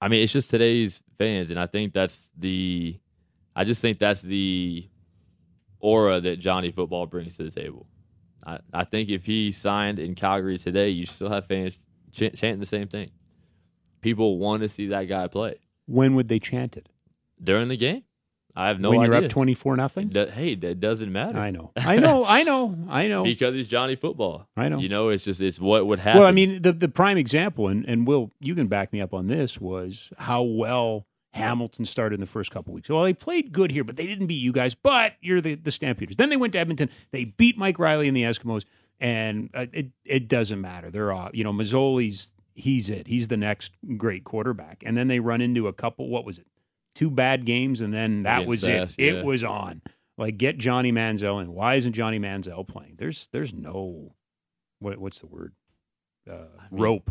[0.00, 2.98] I mean, it's just today's fans, and I think that's the.
[3.54, 4.88] I just think that's the
[5.80, 7.86] aura that Johnny Football brings to the table.
[8.46, 11.78] I, I think if he signed in Calgary today, you still have fans
[12.12, 13.10] ch- chanting the same thing.
[14.00, 16.88] People want to see that guy play when would they chant it
[17.42, 18.04] during the game.
[18.54, 19.14] I have no when idea.
[19.14, 21.38] you're up 24 nothing hey, that doesn't matter.
[21.38, 21.70] I know.
[21.76, 22.24] I know.
[22.24, 22.76] I know.
[22.88, 23.22] I know.
[23.24, 24.48] because he's Johnny Football.
[24.56, 24.78] I know.
[24.78, 26.20] You know, it's just it's what would happen.
[26.20, 29.14] Well, I mean, the the prime example, and and Will, you can back me up
[29.14, 32.88] on this, was how well Hamilton started in the first couple weeks.
[32.88, 34.74] Well, they played good here, but they didn't beat you guys.
[34.74, 36.16] But you're the the Stampeders.
[36.16, 36.90] Then they went to Edmonton.
[37.10, 38.64] They beat Mike Reilly and the Eskimos,
[38.98, 40.90] and uh, it it doesn't matter.
[40.90, 41.30] They're off.
[41.34, 43.06] You know, Masoli's he's it.
[43.06, 44.82] He's the next great quarterback.
[44.84, 46.08] And then they run into a couple.
[46.08, 46.46] What was it?
[46.94, 48.96] Two bad games, and then that was it.
[48.98, 49.12] yeah.
[49.12, 49.82] It was on.
[50.16, 51.52] Like get Johnny Manziel in.
[51.52, 52.96] Why isn't Johnny Manziel playing?
[52.98, 54.14] There's there's no
[54.80, 55.54] what what's the word?
[56.28, 57.10] Uh, mean- rope,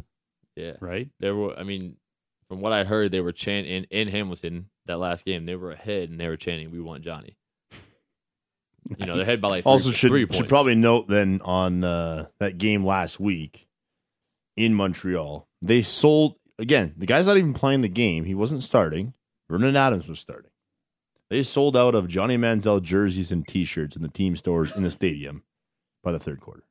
[0.56, 1.10] yeah, right?
[1.20, 1.58] there were.
[1.58, 1.96] I mean,
[2.48, 5.46] from what I heard, they were chanting in, in Hamilton that last game.
[5.46, 7.38] They were ahead and they were chanting, "We want Johnny."
[8.98, 12.28] You know, they're ahead by like three, Also, should should probably note then on uh,
[12.40, 13.68] that game last week
[14.56, 16.94] in Montreal, they sold again.
[16.98, 18.24] The guy's not even playing the game.
[18.24, 19.14] He wasn't starting.
[19.50, 20.52] Vernon Adams was starting.
[21.30, 24.92] They sold out of Johnny Manziel jerseys and T-shirts in the team stores in the
[24.92, 25.44] stadium
[26.04, 26.64] by the third quarter.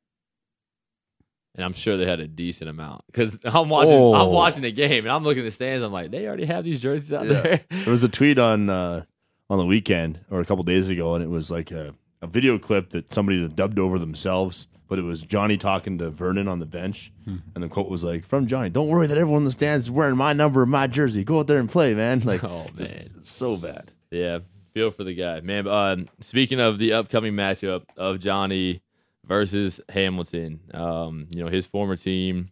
[1.57, 3.93] And I'm sure they had a decent amount because I'm watching.
[3.95, 4.13] Oh.
[4.13, 5.83] I'm watching the game and I'm looking at the stands.
[5.83, 7.41] I'm like, they already have these jerseys out Yeah.
[7.41, 7.59] there.
[7.83, 9.03] There was a tweet on uh,
[9.49, 12.57] on the weekend or a couple days ago, and it was like a, a video
[12.57, 16.59] clip that somebody had dubbed over themselves, but it was Johnny talking to Vernon on
[16.59, 19.51] the bench, and the quote was like, "From Johnny, don't worry that everyone in the
[19.51, 21.23] stands is wearing my number and my jersey.
[21.23, 23.21] Go out there and play, man." Like, Oh, man.
[23.23, 23.91] so bad.
[24.11, 24.39] Yeah,
[24.73, 25.63] feel for the guy, man.
[25.65, 28.81] but, Um, speaking of the upcoming matchup of Johnny
[29.27, 32.51] versus Hamilton, um, you know his former team.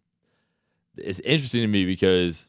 [0.97, 2.47] It's interesting to me because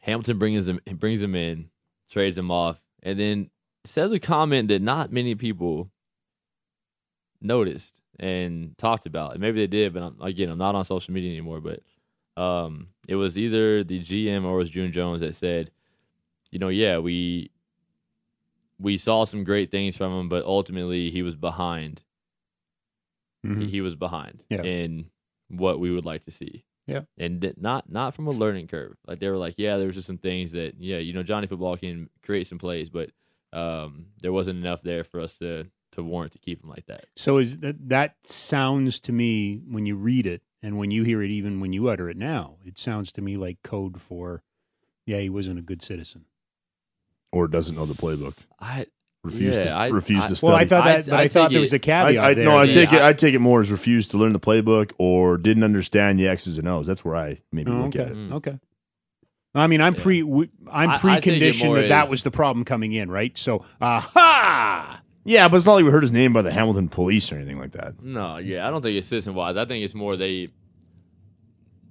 [0.00, 1.70] Hamilton brings him brings him in,
[2.10, 3.50] trades him off, and then
[3.84, 5.90] says a comment that not many people
[7.40, 9.32] noticed and talked about.
[9.32, 11.60] And maybe they did, but I'm, again, I'm not on social media anymore.
[11.60, 11.80] But
[12.40, 15.70] um, it was either the GM or it was June Jones that said,
[16.50, 17.50] you know, yeah, we
[18.78, 22.02] we saw some great things from him, but ultimately he was behind.
[23.44, 23.62] Mhm.
[23.62, 24.62] He, he was behind Yeah.
[24.62, 25.10] in
[25.48, 26.64] what we would like to see.
[26.86, 27.02] Yeah.
[27.16, 28.96] and th- not not from a learning curve.
[29.06, 31.46] Like they were like, yeah, there was just some things that, yeah, you know, Johnny
[31.46, 33.08] Football can create some plays, but
[33.54, 37.06] um, there wasn't enough there for us to to warrant to keep him like that.
[37.16, 41.22] So is that that sounds to me when you read it and when you hear
[41.22, 44.42] it, even when you utter it now, it sounds to me like code for,
[45.06, 46.26] yeah, he wasn't a good citizen.
[47.32, 48.36] or doesn't know the playbook.
[48.60, 48.86] I
[49.24, 50.50] Refused Yeah, to I- refuse I- to study.
[50.52, 52.28] Well, I thought I- that, but I I, thought take there was a caveat I,
[52.28, 52.44] I, there.
[52.44, 53.00] no, I See, take it.
[53.00, 56.28] I- I take it more as refused to learn the playbook or didn't understand the
[56.28, 56.86] X's and O's.
[56.86, 58.00] That's where I maybe Oh, look okay.
[58.00, 58.16] at it.
[58.16, 58.32] Mm.
[58.34, 58.58] Okay.
[59.54, 60.02] I mean, I'm Yeah.
[60.02, 62.92] pre, we- I'm I- I take it preconditioned more that that was the problem coming
[62.92, 63.36] in, right?
[63.38, 65.00] So, aha!
[65.24, 67.58] Yeah, but it's not like we heard his name by the Hamilton police or anything
[67.58, 68.02] like that.
[68.02, 69.56] no, yeah, I don't think it's system wise.
[69.56, 70.48] I think it's more they.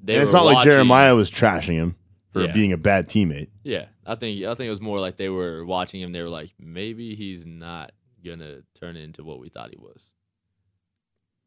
[0.04, 1.96] They And it's were not like Jeremiah was trashing him
[2.32, 2.52] for Yeah.
[2.52, 3.48] being a bad teammate.
[3.64, 6.12] Yeah, I think I think it was more like they were watching him.
[6.12, 7.92] They were like, maybe he's not
[8.24, 10.12] gonna turn into what we thought he was.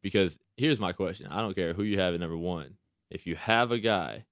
[0.03, 2.77] Because here's my question: I don't care who you have at number one.
[3.11, 4.25] If you have a guy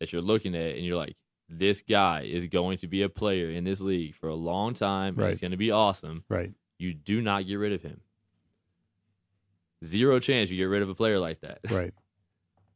[0.00, 1.16] that you're looking at and you're like,
[1.48, 5.14] this guy is going to be a player in this league for a long time,
[5.14, 5.28] and Right.
[5.30, 6.24] he's going to be awesome.
[6.28, 6.52] Right.
[6.78, 8.00] You do not get rid of him.
[9.84, 11.60] Zero chance you get rid of a player like that.
[11.70, 11.92] Right.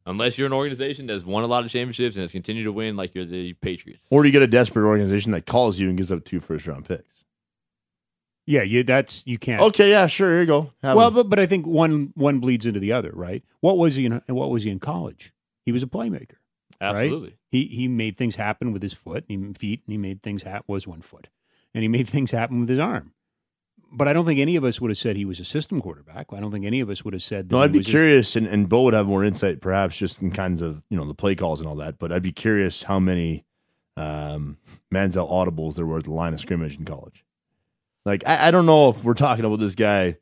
[0.05, 2.97] Unless you're an organization that's won a lot of championships and has continued to win,
[2.97, 4.05] like you're the Patriots.
[4.11, 6.67] Or do you get a desperate organization that calls you and gives up two first
[6.67, 7.25] round picks?
[8.45, 9.63] Yeah, you, that's, you can't.
[9.63, 10.31] Okay, yeah, sure.
[10.31, 10.73] Here you go.
[10.83, 11.15] Have Well, him.
[11.15, 13.45] but, but I think one one bleeds into the other, right?
[13.61, 14.21] What was he in?
[14.27, 15.33] What was he in college?
[15.65, 16.35] He was a playmaker.
[16.81, 17.37] Absolutely.
[17.49, 20.43] He he made things happen with his foot, and he, feet, and he made things
[20.43, 20.65] happen.
[20.67, 21.29] Was one foot,
[21.73, 23.13] and he made things happen with his arm.
[23.95, 26.27] But I don't think any of us would have said he was a system quarterback.
[26.33, 27.49] I don't think any of us would have said.
[27.49, 29.97] That no, I'd be was just- curious, and, and Bo would have more insight, perhaps,
[29.97, 31.99] just in kinds of you know the play calls and all that.
[31.99, 33.45] But I'd be curious how many
[33.97, 34.57] um,
[34.93, 37.25] Manziel audibles there were at the line of scrimmage in college.
[38.05, 40.17] Like, I, I don't know if we're talking about this guy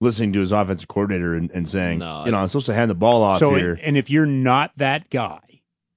[0.00, 2.90] listening to his offensive coordinator and, and saying, No, you know, I'm supposed to hand
[2.90, 3.78] the ball off so, here.
[3.80, 5.51] and if you're not that guy,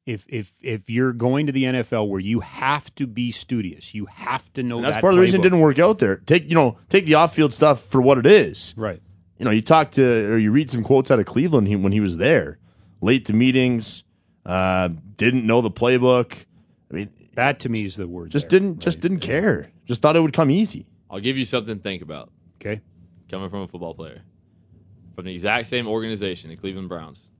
[0.05, 4.05] if if if you're going to the NFL where you have to be studious, you
[4.05, 6.17] have to know And that's that part of the reason it didn't work out there.
[6.17, 8.73] Take you know, take the off field stuff for what it is.
[8.77, 9.01] Right.
[9.37, 11.99] you know, you talk to or you read some quotes out of Cleveland when he
[11.99, 12.59] was there,
[13.01, 14.03] late to meetings,
[14.45, 16.45] uh, didn't know the playbook.
[16.91, 18.29] I mean, That to me is the word.
[18.29, 19.71] just there, didn't just didn't care.
[19.85, 20.85] Just thought it would come easy.
[21.09, 22.31] I'll give you something to think about.
[22.61, 22.81] Okay.
[23.29, 24.21] coming from a football player
[25.15, 27.31] from the exact same organization, the Cleveland Browns.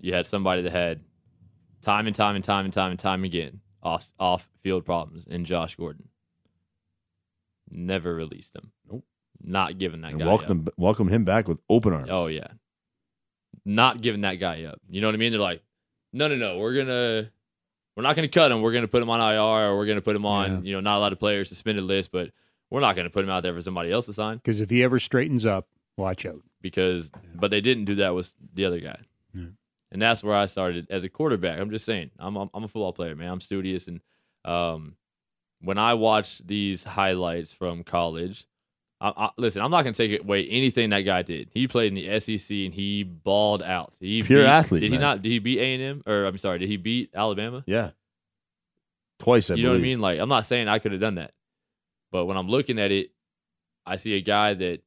[0.00, 1.00] You had somebody that had
[1.82, 5.44] time and time and time and time and time again off off field problems in
[5.44, 6.08] Josh Gordon.
[7.70, 8.72] Never released him.
[8.90, 9.04] Nope.
[9.42, 12.08] Not giving that And guy welcome welcome him back with open arms.
[12.10, 12.48] Oh yeah.
[13.64, 14.80] Not giving that guy up.
[14.88, 15.32] You know what I mean?
[15.32, 15.62] They're like,
[16.12, 16.58] no, no, no.
[16.58, 17.30] We're gonna,
[17.96, 18.62] we're not gonna cut him.
[18.62, 20.60] We're gonna put him on IR, or we're gonna put him on, Yeah.
[20.62, 22.30] you know, not a lot of players suspended list, but
[22.70, 24.82] we're not gonna put him out there for somebody else to sign Because if he
[24.82, 26.42] ever straightens up, watch out.
[26.62, 28.98] because but they didn't do that with the other guy.
[29.34, 29.44] Yeah.
[29.90, 31.58] And that's where I started as a quarterback.
[31.58, 33.30] I'm just saying, I'm I'm, I'm a football player, man.
[33.32, 34.00] I'm studious and
[34.44, 34.94] um
[35.60, 38.46] when I watch these highlights from college,
[39.00, 41.50] I, I, listen, I'm not going to take away anything that guy did.
[41.52, 43.92] He played in the SEC and he balled out.
[43.98, 45.00] He Pure beat- athlete, Did he man.
[45.00, 45.22] not?
[45.22, 46.02] Did he beat A and M?
[46.06, 47.64] Or I'm sorry, did he beat Alabama?
[47.66, 47.90] Yeah.
[49.18, 49.98] Twice, I you know what I mean?
[49.98, 51.32] Like, I'm not saying I could have done that,
[52.12, 53.10] but when I'm looking at it,
[53.84, 54.82] I see a guy that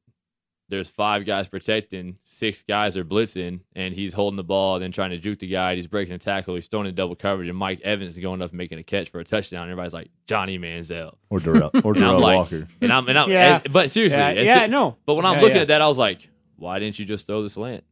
[0.72, 5.10] there's five guys protecting, six guys are blitzing, and he's holding the ball, then trying
[5.10, 5.76] to juke the guy.
[5.76, 6.54] He's breaking a tackle.
[6.54, 9.10] He's throwing in double coverage, and Mike Evans is going up and making a catch
[9.10, 9.64] for a touchdown.
[9.64, 12.66] Everybody's like Johnny Manziel, Or Darrell, or and Darrell like, Walker.
[12.80, 13.60] and I'm, and I'm, Yeah.
[13.62, 14.96] and- but seriously, Yeah, yeah, no.
[15.06, 15.62] But when I'm Yeah, looking yeah.
[15.62, 17.84] at that, I was like, why didn't you just throw the slant?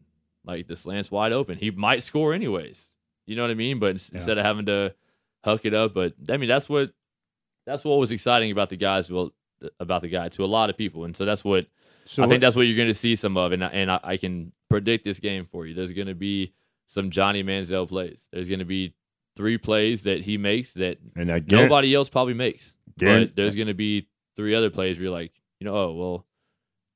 [0.45, 1.59] Like the slant's wide open.
[1.59, 2.87] He might score anyways.
[3.27, 3.79] You know what I mean?
[3.79, 4.95] But ins- instead of having to
[5.45, 6.91] huck it up, but I mean that's what
[7.67, 9.11] that's what was exciting about the guys.
[9.11, 9.33] Well,
[9.79, 11.67] about the guy to a lot of people, and so that's what
[12.11, 14.01] So I think that's what you're going to see some of, and I- and I,
[14.03, 15.75] I can predict this game for you.
[15.75, 16.53] There's going to be
[16.87, 18.27] some Johnny Manziel plays.
[18.33, 18.95] There's going to be
[19.37, 22.77] three plays that he makes that And I nobody else probably makes.
[23.29, 26.27] But there's going to be three other plays where you're like, you know, oh well,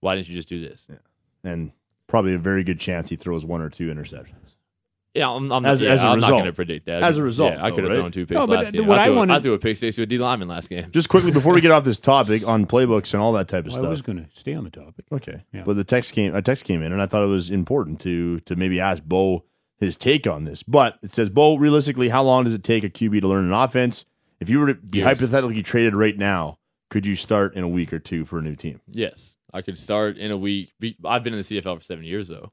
[0.01, 0.87] why didn't you just do this?
[1.45, 1.71] and
[2.09, 4.54] probably a very good chance he throws one or two interceptions.
[5.15, 6.33] Yeah, I'm, I'm, As- yeah, as a I'm not result.
[6.33, 7.03] going to predict that.
[7.05, 7.97] As a result, yeah, I could have right?
[7.99, 8.87] thrown two picks No, but last the- game.
[8.89, 10.69] what I, I threw, wanted- I threw a pick six to a D lineman last
[10.69, 10.91] game.
[10.91, 13.73] Just quickly before we get off this topic on playbooks and all that type of
[13.73, 13.91] Well, I stuff.
[13.91, 15.05] was going to stay on the topic.
[15.13, 15.43] Okay.
[15.53, 15.63] Yeah.
[15.65, 18.41] But the text came a text came in and I thought it was important to
[18.41, 19.45] to maybe ask Bo
[19.79, 20.63] his take on this.
[20.65, 23.53] But it says, Bo, realistically, how long does it take a QB to learn an
[23.53, 24.05] offense?
[24.41, 25.07] If you were to be Years.
[25.21, 26.59] hypothetically traded right now,
[26.91, 28.81] could you start in a week or two for a new team?
[28.91, 30.73] Yes, I could start in a week.
[31.05, 32.53] I've been in the CFL for seven years though.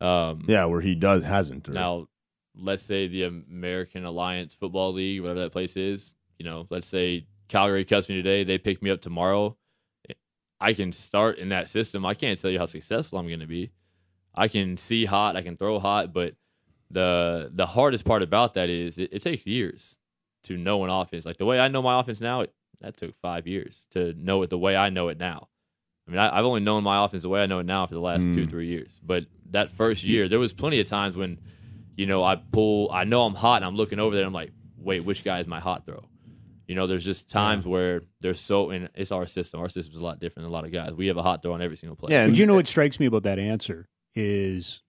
[0.00, 1.68] Um, Yeah, where he does hasn't.
[1.68, 2.08] or- Now,
[2.54, 6.12] let's say the American Alliance Football League, whatever that place is.
[6.38, 8.44] You know, let's say Calgary cuts me today.
[8.44, 9.56] They pick me up tomorrow.
[10.58, 12.06] I can start in that system.
[12.06, 13.70] I can't tell you how successful I'm going to be.
[14.34, 15.36] I can see hot.
[15.36, 16.34] I can throw hot, but
[16.90, 19.98] the the hardest part about that is it, it takes years
[20.44, 21.26] to know an offense.
[21.26, 24.42] Like the way I know my offense now, it, that took five years to know
[24.42, 25.48] it the way I know it now.
[26.06, 27.94] I mean, I, I've only known my offense the way I know it now for
[27.94, 28.50] the last two, Mm.
[28.50, 29.00] three years.
[29.04, 31.38] But that first year, there was plenty of times when,
[31.96, 34.32] you know, I pull, I know I'm hot, and I'm looking over there, and I'm
[34.34, 36.04] like, wait, which guy is my hot throw?
[36.68, 39.60] You know, there's just times where there's so, and it's our system.
[39.60, 40.92] Our system's a lot different than a lot of guys.
[40.94, 42.12] We have a hot throw on every single play.
[42.12, 44.82] yeah, and But you know what strikes me about that answer is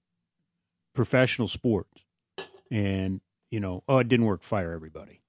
[0.93, 2.01] professional sports,
[2.71, 4.43] and you know, oh, it didn't work.
[4.43, 5.21] Fire everybody.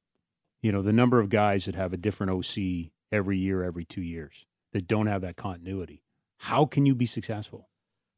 [0.63, 4.03] You know, the number of guys that have a different OC every year, every two
[4.03, 6.03] years, that don't have that continuity.
[6.39, 7.69] How can you be successful?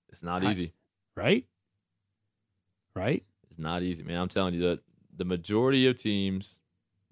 [0.09, 0.73] It's not I- easy.
[1.17, 1.47] Right?
[2.95, 3.25] Right?
[3.49, 4.19] It's not easy, man.
[4.21, 4.81] I'm telling you that
[5.17, 6.61] the majority of teams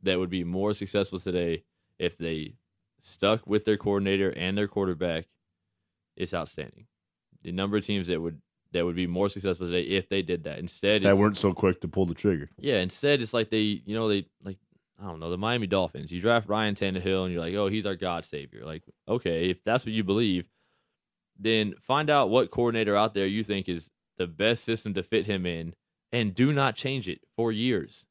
[0.02, 1.64] that would be more successful today
[1.98, 2.54] if they
[3.00, 5.26] stuck with their coordinator and their quarterback,
[6.16, 6.86] it's outstanding.
[7.42, 8.40] The number of teams that would
[8.72, 10.58] that would be more successful today if they did that.
[10.58, 12.50] Instead, that it's- weren't so quick to pull the trigger.
[12.58, 14.58] yeah, instead it's like they, you know, they like
[15.00, 16.12] I don't know the Miami Dolphins.
[16.12, 18.64] You draft Ryan Tannehill and you're like, oh, he's our God savior.
[18.64, 20.48] Like, okay, if that's what you believe,
[21.38, 25.26] then find out what coordinator out there you think is the best system to fit
[25.26, 25.74] him in,
[26.10, 28.04] and do not change it for years.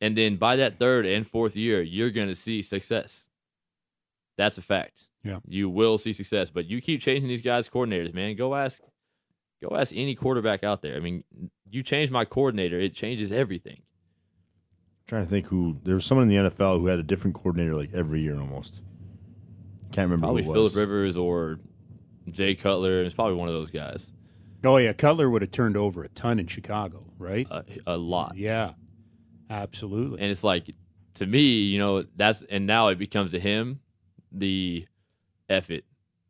[0.00, 3.28] And then by that third and fourth year, you're going to see success.
[4.36, 5.08] That's a fact.
[5.24, 5.38] Yeah.
[5.48, 6.50] you will see success.
[6.50, 8.36] But you keep changing these guys' coordinators, man.
[8.36, 8.82] Go ask,
[9.62, 10.96] go ask any quarterback out there.
[10.96, 11.24] I mean,
[11.70, 13.82] you change my coordinator, it changes everything.
[15.06, 17.74] Trying to think who there was someone in the NFL who had a different coordinator
[17.74, 18.80] like every year almost.
[19.92, 20.76] Can't remember Probably who it Philip.
[20.76, 21.58] Rivers or
[22.30, 23.02] Jay Cutler.
[23.02, 24.12] It's probably one of those guys.
[24.64, 27.46] Oh yeah, Cutler would have turned over a ton in Chicago, right?
[27.50, 28.36] A, a lot.
[28.36, 28.72] yeah,
[29.50, 30.20] absolutely.
[30.20, 30.74] And it's like,
[31.14, 33.80] to me, you know, that's, and now it becomes to him
[34.32, 34.86] the
[35.50, 35.84] F it.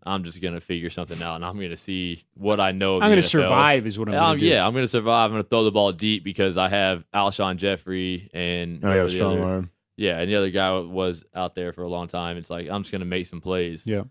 [0.06, 2.96] I'm just going to figure something out and I'm going to see what I know.
[2.96, 3.30] of I'm the going to NFL.
[3.30, 4.46] survive, is what I'm Um, going to do.
[4.52, 5.26] yeah, I'm going to survive.
[5.26, 8.92] I'm going to throw the ball deep because I have Alshon Jeffery and Oh, yeah,
[8.94, 9.70] whoever the strong other- arm.
[9.96, 12.36] Yeah, and the other guy was out there for a long time.
[12.36, 13.86] It's like I'm just going to make some plays.
[13.86, 14.02] Yeah.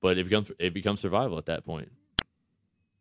[0.00, 1.90] but it becomes it becomes survival at that point.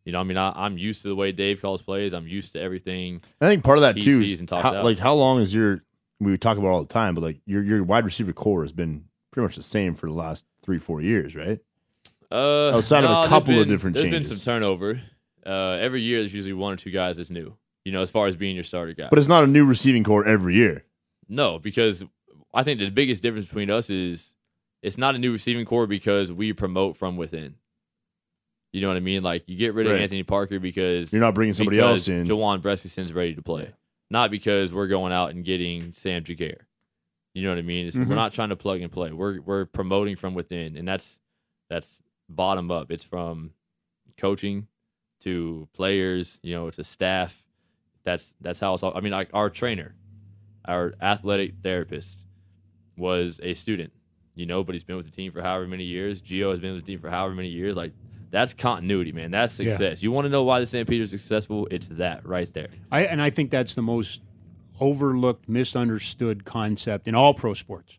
[0.05, 2.13] You know, I mean, I, I'm used to the way Dave calls plays.
[2.13, 3.21] I'm used to everything.
[3.41, 5.81] I think part of that too is how, like how long is your
[6.19, 8.71] we talk about it all the time, but like your your wide receiver core has
[8.71, 11.59] been pretty much the same for the last three four years, right?
[12.35, 15.01] Uh, Outside of a no, there's couple of been- different there's been some turnover.
[15.45, 17.55] Uh, every year, there's usually one or two guys that's new.
[17.85, 19.07] You know, as far as being your starter guy.
[19.09, 20.83] But it's not a new receiving core every year.
[21.29, 22.03] No, because
[22.53, 24.33] I think the biggest difference between us is
[24.81, 27.55] it's not a new receiving core because we promote from within.
[28.73, 29.21] You know what I mean?
[29.23, 30.01] Like you get rid of Right.
[30.01, 32.25] Anthony Parker because You're not bringing somebody else in.
[32.25, 33.71] Juwan Brescacin's ready to play,
[34.09, 36.67] not because we're going out and getting Sam Jaguar.
[37.35, 37.87] You know what I mean?
[37.87, 38.07] It's, Mhm.
[38.07, 39.11] We're not trying to plug and play.
[39.11, 41.19] We're we're promoting from within, and that's
[41.69, 42.91] that's bottom up.
[42.91, 43.51] It's from
[44.17, 44.67] coaching
[45.21, 47.43] to players, you know, to staff.
[48.03, 48.95] That's that's how it's all.
[48.95, 49.95] I mean, like our trainer,
[50.65, 52.19] our athletic therapist,
[52.97, 53.91] was a student,
[54.35, 56.21] you know, but he's been with the team for however many years.
[56.21, 57.75] Gio has been with the team for however many years.
[57.75, 57.93] Like
[58.31, 59.31] that's continuity, man.
[59.31, 59.69] That's Yeah.
[59.71, 60.03] success.
[60.03, 61.67] You want to know why the Stampeders successful?
[61.71, 62.67] It's that right there.
[62.91, 64.21] I, and I think that's the most
[64.79, 67.97] overlooked, misunderstood concept in all pro sports.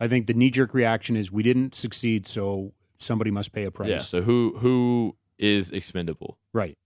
[0.00, 2.72] I think the knee jerk reaction is we didn't succeed, so
[3.02, 3.88] somebody must pay a price.
[3.88, 3.98] Yeah.
[3.98, 6.38] So who who is expendable?
[6.52, 6.76] Right.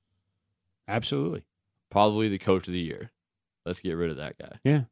[0.89, 1.45] Absolutely.
[1.91, 3.11] Probably the coach of the year.
[3.65, 4.59] Let's get rid of that guy.
[4.65, 4.83] Yeah.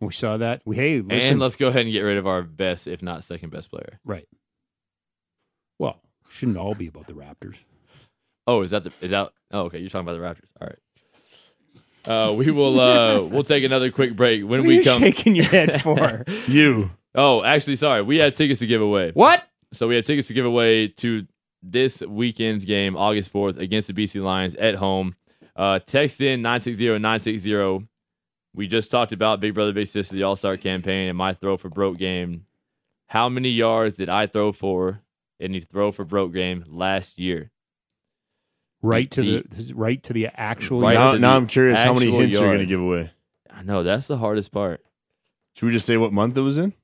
[0.00, 0.62] We saw that.
[0.64, 1.32] We hey, listen.
[1.32, 3.98] and let's go ahead and get rid of our best, if not second best player.
[4.04, 4.28] right.
[5.78, 7.56] Well, shouldn't all be about the Raptors.
[8.46, 9.30] Oh, is that the is that?
[9.52, 9.78] Oh, okay.
[9.78, 10.48] You're talking about the Raptors.
[10.60, 10.78] All right.
[12.30, 15.00] Uh, we will uh, we'll take another quick break when What are we you come.
[15.00, 16.24] shaking your head for?
[16.48, 16.90] You.
[17.14, 18.02] Oh, actually, sorry.
[18.02, 19.10] We have tickets to give away.
[19.14, 19.44] what?
[19.72, 21.26] So we have tickets to give away to
[21.62, 25.14] this weekend's game, August 4th, against the BC Lions at home.
[25.56, 27.86] Uh, text in 960-960.
[28.54, 31.68] We just talked about Big Brother Big Sister, the All-Star campaign, and my throw for
[31.68, 32.46] broke game.
[33.08, 35.00] How many yards did I throw for
[35.40, 37.50] in the throw for broke game last year?
[38.80, 40.80] Right to the right to the actual.
[40.80, 43.10] Right now, now the I'm curious how many actual hints you're going to give away.
[43.50, 44.84] I know that's the hardest part.
[45.54, 46.74] Should we just say what month it was in?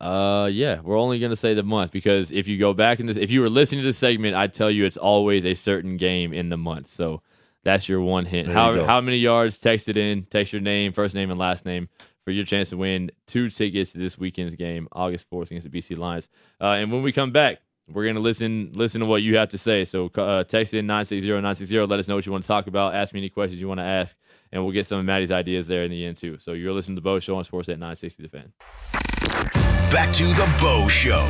[0.00, 3.16] Uh, yeah, we're only gonna say the month because if you go back in this,
[3.18, 6.32] if you were listening to this segment, I'd tell you it's always a certain game
[6.32, 6.90] in the month.
[6.90, 7.20] So
[7.64, 8.46] that's your one hint.
[8.46, 9.58] There How how many yards?
[9.58, 10.24] Text it in.
[10.24, 11.88] Text your name, first name, and last name.
[12.24, 15.78] for your chance to win two tickets to this weekend's game, August 4th against the
[15.78, 16.28] BC Lions.
[16.60, 19.58] Uh, and when we come back, we're gonna listen listen to what you have to
[19.58, 19.84] say.
[19.84, 21.88] So uh, text in 960-960.
[21.88, 22.94] Let us know what you want to talk about.
[22.94, 24.16] Ask me any questions you want to ask,
[24.52, 26.38] and we'll get some of Maddie's ideas there in the end too.
[26.38, 29.69] So you're listening to the Bo Show on Sportsnet 960 The Fan.
[29.90, 31.26] Back to the Bo Show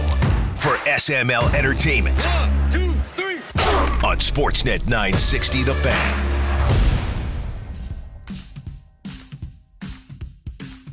[0.55, 2.23] for SML Entertainment.
[2.23, 3.37] One, two, three.
[4.07, 6.27] On Sportsnet 960 The Fan.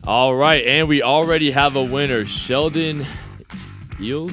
[0.05, 3.05] All right, and we already have a winner, Sheldon
[3.99, 4.31] Eels,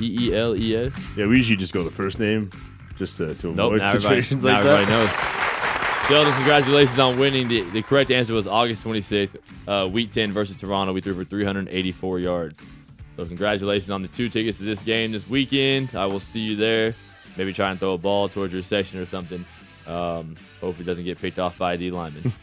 [0.00, 1.16] E E L E S.
[1.16, 2.50] Yeah, we usually just go the first name
[2.96, 5.32] just to, to Nope, avoid now situations now like everybody that.
[5.34, 5.37] knows.
[6.08, 7.48] Sheldon, congratulations on winning.
[7.48, 9.36] The, the correct answer was August 26th,
[9.68, 10.94] uh, Week 10 versus Toronto.
[10.94, 12.58] We threw for 384 yards.
[13.18, 15.94] So congratulations on the two tickets to this game this weekend.
[15.94, 16.94] I will see you there.
[17.36, 19.44] Maybe try and throw a ball towards your section or something.
[19.86, 22.32] Um, hopefully it doesn't get picked off by a D lineman.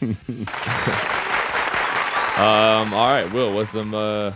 [2.38, 4.30] um, all right, Will, what's some uh,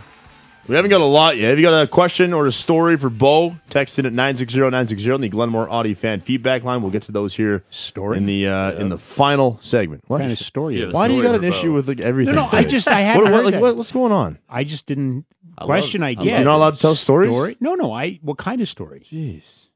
[0.67, 1.49] We haven't got a lot yet.
[1.49, 5.21] Have you got a question or a story for Bo, text in at 960-960 in
[5.21, 6.81] the Glenmore Audi fan feedback line.
[6.81, 8.17] We'll get to those here Story?
[8.17, 10.03] in the uh, in the final segment.
[10.07, 10.79] What What kind of story?
[10.79, 10.93] Yeah, is?
[10.93, 12.35] Why do you got an for issue with like everything?
[12.35, 13.61] No, no, I just- I what, hadn't what, heard like, that.
[13.61, 14.37] what- what's going on?
[14.47, 15.25] I just didn't
[15.57, 16.01] I question.
[16.01, 17.31] love- I I get You're not allowed to tell stories.
[17.31, 17.57] Story?
[17.59, 17.91] No, no.
[17.91, 18.99] I what kind of story?
[19.01, 19.69] Jeez.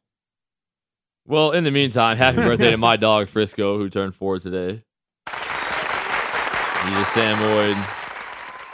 [1.27, 4.83] Well, in the meantime, happy birthday to my dog Frisco, who turned four today.
[5.27, 5.33] He's
[6.99, 7.77] a Samoyed.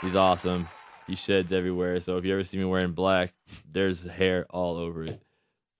[0.02, 0.68] He's awesome.
[1.06, 2.00] He sheds everywhere.
[2.00, 3.34] So if you ever see me wearing black,
[3.70, 5.20] there's hair all over it.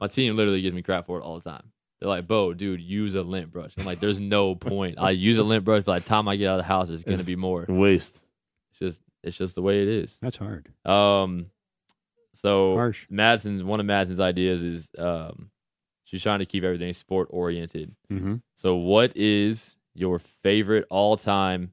[0.00, 1.62] My team literally gives me crap for it all the time.
[2.00, 4.98] They're like, "Bo, dude, use a lint brush." I'm like, "There's no point.
[4.98, 5.84] I use a lint brush.
[5.84, 7.64] By the time I get out of the house, there's gonna It's- be more.
[7.68, 8.20] Waste.
[8.72, 10.68] It's just, it's just the way it is." That's hard.
[10.84, 11.46] Um,
[12.34, 13.06] so Harsh.
[13.08, 15.50] Madsen's one of Madsen's ideas is um,
[16.04, 17.94] she's trying to keep everything sport oriented.
[18.10, 18.36] Mm-hmm.
[18.56, 21.72] So, what is your favorite all time?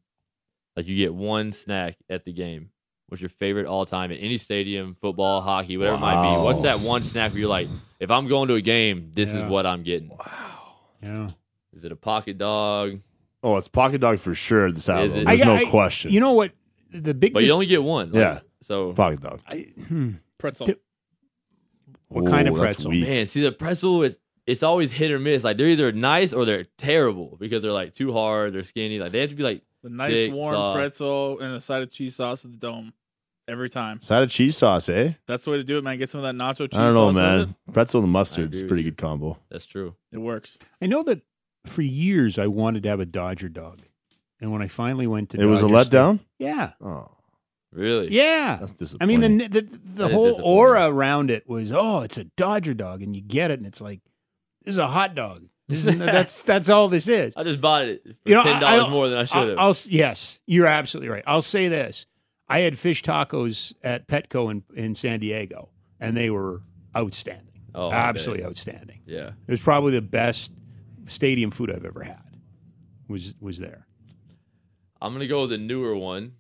[0.76, 2.70] Like, you get one snack at the game.
[3.10, 6.42] What's your favorite all time at any stadium, football, hockey, whatever it might be?
[6.42, 7.68] What's that one snack where you're like,
[8.00, 10.10] if I'm going to a game, this is what I'm getting?
[10.10, 10.76] Wow.
[11.04, 11.30] Yeah.
[11.74, 13.00] Is it a pocket dog?
[13.44, 14.68] Oh, it's pocket dog for sure.
[14.68, 15.06] At the Saddle.
[15.06, 15.26] Is it?
[15.26, 16.12] There's I- no I- question.
[16.12, 16.52] You know what?
[16.92, 17.34] The big.
[17.34, 18.08] But you only get one.
[18.12, 18.40] Like, Yeah.
[18.62, 19.40] So, pocket dog.
[19.48, 20.12] I, hmm.
[20.38, 20.66] Pretzel.
[20.68, 20.82] Tip-
[22.10, 22.92] What kind of Ooh, that's pretzel?
[22.92, 23.08] weak.
[23.08, 25.44] man, see, the pretzel, it's, it's always hit or miss.
[25.44, 29.00] Like, they're either nice or they're terrible because they're like too hard, they're skinny.
[29.00, 30.76] Like, they have to be like, The nice Thick warm sauce.
[30.76, 32.94] pretzel and a side of cheese sauce at the dome.
[33.48, 34.00] Every time.
[34.00, 35.14] Side of cheese sauce, eh?
[35.28, 35.98] That's the way to do it, man.
[35.98, 37.56] Get some of that nacho cheese I don't know, sauce with man.
[37.74, 38.92] Pretzel and I mustard's agree a with pretty you.
[38.92, 39.40] good combo.
[39.50, 39.96] that's true.
[40.12, 40.58] It works.
[40.82, 41.22] I know that
[41.66, 43.80] for years I wanted to have a Dodger dog,
[44.40, 46.20] and when I finally went to, It was a Dodger Stadium- letdown.
[46.38, 47.10] Yeah, Oh,
[47.72, 48.10] Really?
[48.12, 48.58] yeah.
[48.60, 49.20] that's I disappointing.
[49.22, 50.58] mean, the the, the That is whole disappointing.
[50.58, 53.82] aura around it was, oh, it's a Dodger dog, and you get it, and it's
[53.82, 54.02] like,
[54.64, 55.48] this is a hot dog.
[55.70, 57.34] This is, that's that's all this is.
[57.38, 59.58] I just bought it for You know, ten dollars more than I should have.
[59.60, 61.24] I'll, I'll yes, you're absolutely right.
[61.28, 62.08] I'll say this:
[62.48, 66.64] I had fish tacos at Petco in, in San Diego, and they were
[66.98, 69.02] outstanding, Oh, absolutely outstanding.
[69.06, 69.28] yeah.
[69.48, 70.52] It was probably the best
[71.06, 72.24] stadium food I've ever had.
[73.08, 73.86] Was was there?
[75.02, 76.34] I'm gonna go with the newer one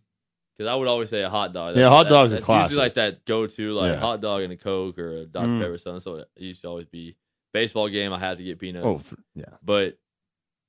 [0.57, 1.77] because I would always say a hot dog.
[1.77, 2.71] Yeah, hot dog's a that's classic.
[2.71, 3.99] Usually like that go-to, like Yeah.
[3.99, 5.59] hot dog and a Coke or a Dr Mm.
[5.61, 6.01] Pepper or something.
[6.01, 7.15] So it used to always be
[7.53, 8.13] baseball game.
[8.13, 8.85] I had to get peanuts.
[8.87, 9.45] oh, for, yeah.
[9.63, 9.97] But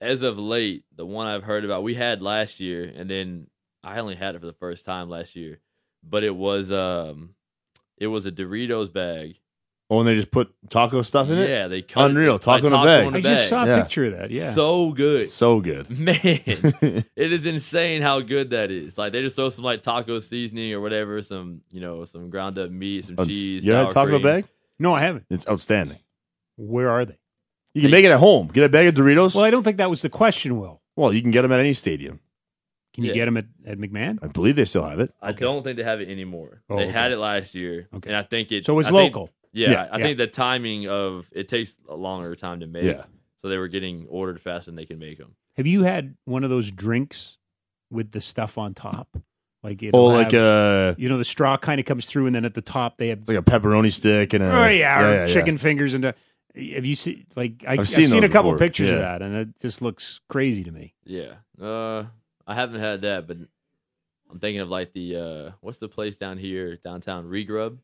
[0.01, 3.47] as of late, the one I've heard about, we had last year, and then
[3.85, 5.61] I only had it for the first time last year.
[6.03, 7.31] But it was um,
[7.99, 9.37] it was a Doritos bag.
[9.93, 11.51] Oh, and they just put taco stuff in it.
[11.51, 12.37] Yeah, they cut Unreal.
[12.37, 13.07] It, Taco like in a bag.
[13.09, 13.83] in I just saw a Yeah.
[13.83, 14.31] picture of that.
[14.31, 15.29] Yeah, So good.
[15.29, 15.91] So good.
[15.99, 18.97] Man, it is insane how good that is.
[18.97, 22.57] Like they just throw some like taco seasoning or whatever, some you know, some ground
[22.57, 23.67] up meat, some Outs- cheese.
[23.67, 24.23] You had sour taco cream.
[24.23, 24.45] bag?
[24.79, 25.25] no, I haven't.
[25.29, 25.99] It's outstanding.
[26.61, 27.17] Where are they?
[27.75, 28.49] You can make it at home.
[28.49, 29.35] Get a bag of Doritos.
[29.35, 30.59] Well, I don't think that was the question.
[30.59, 32.21] Will well, you can get them at any stadium.
[32.93, 33.15] can you Yeah.
[33.15, 34.19] get them at, at McMahon?
[34.23, 35.15] I believe they still have it.
[35.23, 36.63] I don't think they have it anymore.
[36.69, 36.93] Oh, they okay.
[36.93, 38.11] had it last year, Okay.
[38.11, 38.65] and I think it.
[38.67, 39.31] So it's I think- local.
[39.53, 40.05] yeah, Yeah, I yeah.
[40.05, 42.85] think the timing of it takes a longer time to make.
[42.85, 43.05] Yeah.
[43.37, 45.37] so they were getting ordered faster than they can make them.
[45.57, 47.39] Have you had one of those drinks
[47.91, 49.17] with the stuff on top?
[49.63, 49.91] Like it.
[49.95, 52.63] Oh, like a you know the straw kind of comes through, and then at the
[52.63, 55.27] top they have like a pepperoni stick and a oh yeah, or yeah, yeah.
[55.27, 56.05] chicken fingers and.
[56.07, 56.13] uh
[56.55, 59.23] have you seen like I, I've I've seen seen, a couple before, pictures of that,
[59.23, 60.95] and it just looks crazy to me.
[61.05, 62.05] Yeah, uh,
[62.47, 63.37] I haven't had that, but
[64.31, 67.79] I'm thinking of like the uh, what's the place down here downtown Regrub.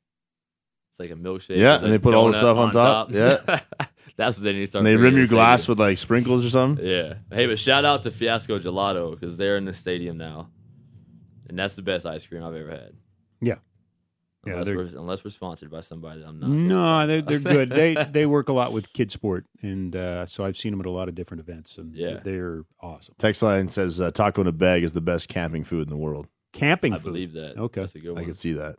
[0.90, 1.58] It's like a milkshake.
[1.58, 3.12] Yeah, and a they put all the stuff on top.
[3.12, 3.60] Yeah,
[4.16, 4.80] that's what they need to start.
[4.80, 5.72] And they rim your glass stadium.
[5.72, 6.84] with like sprinkles or something.
[6.84, 7.14] Yeah.
[7.30, 10.48] Hey, but shout out to Fiasco Gelato because they're in the stadium now,
[11.48, 12.92] and that's the best ice cream I've ever had.
[14.46, 14.52] Yeah.
[14.54, 16.48] Yeah, Unless, we're, unless we're sponsored by somebody that I'm not.
[16.50, 17.70] No, they're they're good.
[17.70, 20.86] they they work a lot with kid sport, and uh, so I've seen them at
[20.86, 22.20] a lot of different events, and Yeah.
[22.22, 23.14] they're awesome.
[23.18, 25.96] Text line says uh, taco in a bag is the best camping food in the
[25.96, 26.26] world.
[26.52, 27.04] Camping I food.
[27.12, 27.56] believe that.
[27.58, 27.80] Okay.
[27.80, 28.76] That's a good I can see that.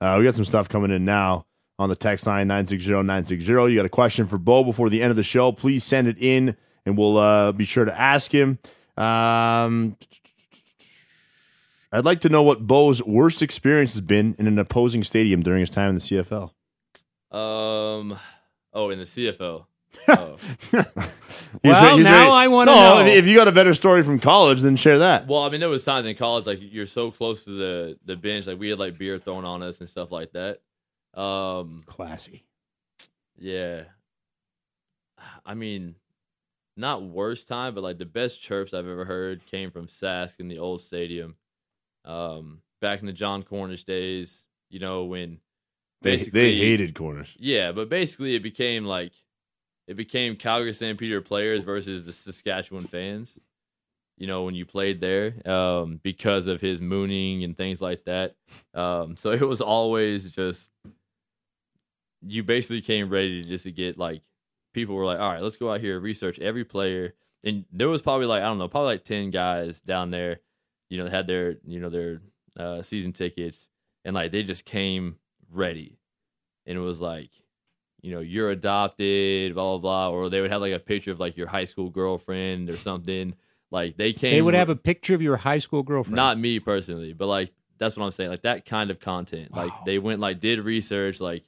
[0.00, 1.46] Uh, we got some stuff coming in now
[1.78, 3.70] on the text line 960-960.
[3.70, 5.52] You got a question for Bo before the end of the show?
[5.52, 8.58] Please send it in, and we'll uh, be sure to ask him.
[8.96, 9.96] Um,
[11.94, 15.60] I'd like to know what Bo's worst experience has been in an opposing stadium during
[15.60, 16.50] his time in the CFL.
[17.36, 18.18] Um.
[18.72, 19.66] Oh, in the CFL.
[20.08, 20.36] Oh.
[21.62, 23.06] Well, ready- now ready- I wanna No, know.
[23.06, 25.28] if- if you got a better story from college, then share that.
[25.28, 28.16] well, I mean, there was times in college like you're so close to the the
[28.16, 30.60] bench, like we had like beer thrown on us and stuff like that.
[31.18, 31.84] Um.
[31.86, 32.44] Classy.
[33.38, 33.84] Yeah.
[35.46, 35.94] I mean,
[36.76, 40.48] not worst time, but like the best chirps I've ever heard came from Sask in
[40.48, 41.36] the old stadium.
[42.04, 45.38] Um, back in the Jon Cornish days, you know, when
[46.02, 47.36] They, basically they hated Cornish.
[47.38, 49.12] Yeah, but basically it became like
[49.86, 53.38] it became Calgary Stampeder players versus the Saskatchewan fans.
[54.16, 58.36] You know, when you played there, um, because of his mooning and things like that.
[58.72, 60.70] Um, so it was always just
[62.26, 64.22] you basically came ready to just to get like
[64.72, 67.14] people were like, all right, let's go out here research every player.
[67.44, 70.40] And there was probably like I don't know, probably like ten guys down there,
[70.94, 72.20] you know, they had their you know their
[72.56, 73.68] uh, season tickets,
[74.04, 75.16] and like they just came
[75.52, 75.98] ready,
[76.66, 77.30] and it was like,
[78.00, 81.18] you know, you're adopted, blah blah blah, or they would have like a picture of
[81.18, 83.34] like your high school girlfriend or something.
[83.70, 86.14] Like they came, They would have a picture of your high school girlfriend.
[86.14, 88.30] not me personally, but like that's what I'm saying.
[88.30, 89.52] Like that kind of content.
[89.52, 91.42] Like they went like did research, like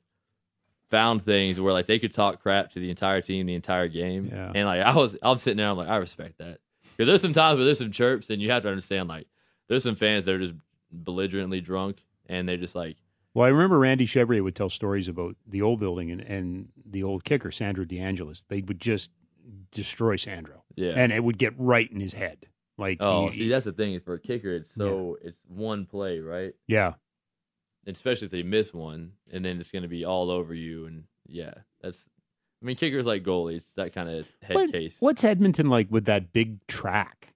[0.91, 4.29] found things where like they could talk crap to the entire team the entire game.
[4.33, 4.51] Yeah.
[4.55, 6.59] And like I was I'm sitting there, I'm like, I respect that.
[6.97, 9.27] Because there's some times where there's some chirps and you have to understand like
[9.69, 10.55] there's some fans that are just
[10.93, 12.97] belligerently drunk and they're just like
[13.35, 17.03] Well, I remember Randy Chevrier would tell stories about the old building and, and the
[17.03, 18.45] old kicker, Sandro DeAngelis.
[18.49, 19.11] They would just
[19.73, 20.63] destroy Sandro.
[20.75, 20.93] Yeah.
[20.97, 22.47] And it would get right in his head.
[22.79, 25.87] Like, Oh, he- see that's the thing is for a kicker it's so it's one
[25.87, 26.55] play, right?
[26.67, 26.95] yeah.
[27.87, 30.87] especially if they miss one, and then it's going to be all over you.
[30.87, 32.09] And yeah, that's.
[32.63, 33.75] I mean, kickers like goalies.
[33.75, 34.97] That kind of head What- case.
[35.01, 37.33] What's Edmonton like with that big track?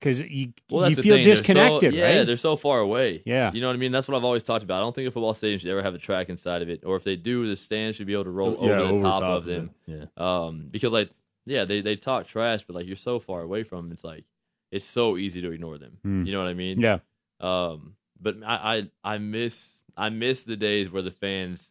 [0.00, 1.24] Because you, Well, you feel thing.
[1.24, 2.26] They're so- disconnected, yeah, right?
[2.26, 3.22] they're so far away.
[3.26, 3.52] Yeah.
[3.52, 3.92] you know what I mean.
[3.92, 4.78] That's what I've always talked about.
[4.78, 6.96] I don't think a football stadium should ever have a track inside of it, or
[6.96, 9.46] if they do, the stand should be able to roll over the over top, of
[9.46, 9.50] it.
[9.52, 9.70] them.
[9.86, 10.04] Yeah.
[10.16, 11.10] Um, because like,
[11.44, 14.24] yeah, they they talk trash, but like you're so far away from them, it's like
[14.70, 15.98] it's so easy to ignore them.
[16.02, 16.24] Hmm.
[16.24, 16.80] You know what I mean?
[16.80, 16.98] Yeah.
[17.40, 21.70] Um, but I, I I miss I miss the days where the fans,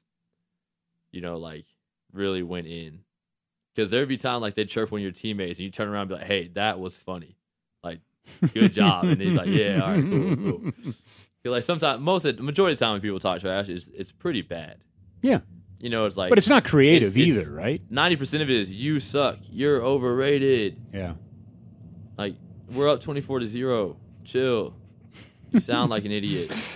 [1.11, 1.65] you know, like
[2.13, 2.99] really went in,
[3.73, 6.01] because there'd be time like they'd chirp one of your teammates and you turn around
[6.03, 7.37] and be like, "Hey, that was funny, like
[8.53, 10.93] good job," and he's like, "Yeah, all right, cool, cool." 'Cause,
[11.45, 14.11] like sometimes most of the majority of the time when people talk trash, it's it's
[14.11, 14.77] pretty bad.
[15.21, 15.39] Yeah.
[15.79, 17.81] You know, it's like, But it's not creative it's- it's- either, right?
[17.89, 20.77] Ninety percent of it is you suck, you're overrated.
[20.93, 21.13] Yeah.
[22.17, 22.35] Like
[22.73, 23.97] we're up twenty four to zero.
[24.25, 24.73] Chill.
[25.51, 26.51] You sound like an idiot.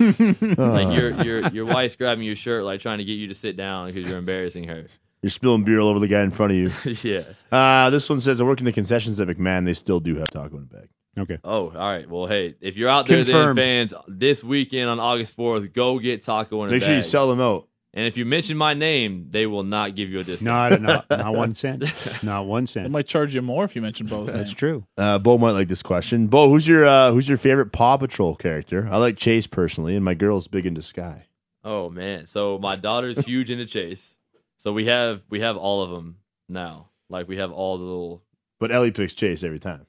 [0.58, 3.56] like your your your wife's grabbing your shirt, like trying to get you to sit
[3.56, 4.86] down because you're embarrassing her.
[5.22, 6.68] You're spilling beer all over the guy in front of you.
[7.02, 7.22] yeah.
[7.56, 9.64] Uh, this one says, I work in the concessions at McMahon.
[9.64, 10.88] They still do have taco in a bag.
[11.18, 11.38] Okay.
[11.44, 12.08] Oh, all right.
[12.08, 13.58] Well, hey, if you're out there, then Confirmed.
[13.58, 16.86] fans, this weekend on August fourth, go get taco in a Make bag.
[16.88, 17.68] sure you sell them out.
[17.92, 20.82] and if you mention my name, they will not give you a discount.
[20.82, 21.84] Not, not, not one cent.
[22.24, 22.90] Not one They cent.
[22.90, 24.36] might charge you more if you mention Bo's name.
[24.38, 24.84] That's true.
[24.96, 26.26] Uh, Bo might like this question.
[26.26, 28.88] Bo, who's your uh, who's your favorite Paw Patrol character?
[28.90, 31.26] I like Chase personally, and my girl's big into Skye.
[31.62, 32.26] Oh man.
[32.26, 34.18] So my daughter's huge into Chase.
[34.56, 36.16] So we have we have all of them
[36.48, 36.88] now.
[37.08, 38.22] Like we have all the little
[38.58, 39.86] But Ellie picks Chase every time.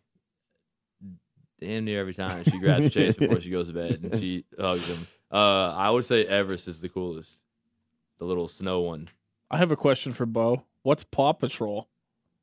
[1.59, 4.85] Damn near every time she grabs Chase before she goes to bed and she hugs
[4.87, 5.07] him.
[5.31, 7.39] Uh, I would say Everest is the coolest,
[8.19, 9.09] the little snow one.
[9.51, 10.63] I have a question for Bo.
[10.83, 11.87] What's Paw Patrol?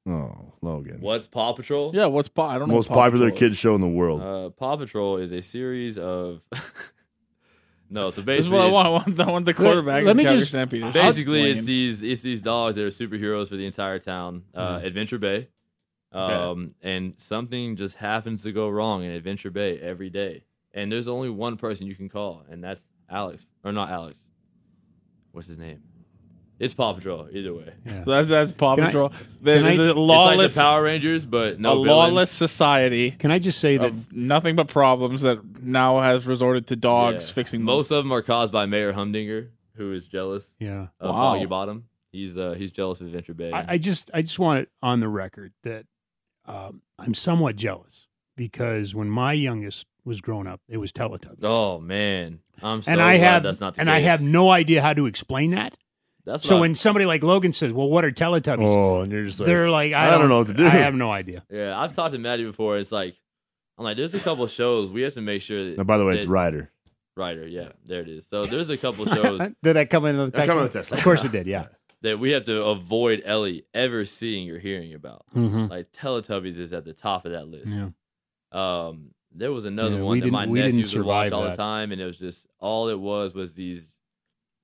[0.07, 0.99] Oh, Logan.
[1.01, 1.93] What's Paw Patrol?
[1.95, 2.49] Yeah, what's Paw?
[2.49, 2.75] I don't know.
[2.75, 3.39] Most popular Patrol is.
[3.39, 4.21] kids show in the world.
[4.21, 6.41] Uh, Paw Patrol is a series of.
[7.91, 8.87] no, so basically, This is what I it's- want.
[8.87, 10.05] I want, I want the quarterback.
[10.05, 10.93] let of me just- Stampeders.
[10.95, 14.43] basically it's these it's these dogs that are superheroes for the entire town.
[14.55, 14.85] Uh, Mhm.
[14.87, 15.49] Adventure Bay,
[16.15, 20.45] um, and something just happens to go wrong in Adventure Bay every day,
[20.75, 24.19] and there's only one person you can call, and that's Alex or not Alex.
[25.33, 25.83] What's his name?
[26.59, 27.29] It's Paw Patrol.
[27.33, 28.05] Either way, Yeah.
[28.05, 29.09] So that's that's Paw Can I- Patrol.
[29.09, 31.89] can There's I- a it's like lawless, the Power Rangers, but no a villains.
[31.89, 36.77] lawless society Can I just say that nothing but problems that now has resorted to
[36.77, 37.35] dogs Yeah.
[37.35, 37.65] fixing them.
[37.67, 40.89] Most of them are caused by Mayor Humdinger, who is jealous yeah.
[41.01, 41.33] of Wow.
[41.35, 41.85] Foggy Bottom.
[42.13, 43.51] He's uh, he's jealous of Adventure Bay.
[43.51, 45.87] I, I just I just want it on the record that
[46.47, 51.43] um, I'm somewhat jealous because when my youngest was growing up, it was Teletubbies.
[51.45, 53.97] oh man, I'm so and I glad have that's not the and case.
[53.97, 55.76] I have no idea how to explain that.
[56.24, 59.11] That's So what I- when somebody like Logan says, "Well, what are Teletubbies?" oh, and
[59.12, 60.66] you're just like, They're like, I, I don't know what to do.
[60.66, 61.45] I have no idea.
[61.51, 62.78] Yeah, I've talked to Maddie before.
[62.78, 63.16] It's like
[63.78, 65.78] I'm like, there's a couple shows we have to make sure that.
[65.78, 66.30] No, by the way, it's that-
[67.14, 67.47] Ryder.
[67.47, 68.26] Yeah, there it is.
[68.26, 70.49] So there's a couple shows Did that come in the That text?
[70.51, 71.47] come in the text Of course it did.
[71.47, 71.66] Yeah.
[72.03, 75.24] That we have to avoid Ellie ever seeing or hearing about.
[75.34, 75.70] Mhm.
[75.70, 77.68] Like Teletubbies is at the top of that list.
[77.72, 77.90] Yeah.
[78.53, 82.00] Um, there was another Yeah, one that my nephews would watch all the time, and
[82.00, 83.94] it was just all it was was these,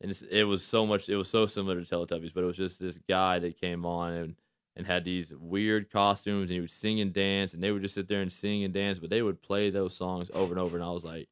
[0.00, 1.08] and it's, it was so much.
[1.08, 4.12] It was so similar to Teletubbies, but it was just this guy that came on
[4.12, 4.34] and
[4.76, 7.94] and had these weird costumes, and he would sing and dance, and they would just
[7.94, 10.76] sit there and sing and dance, but they would play those songs over and over,
[10.76, 11.28] and I was like,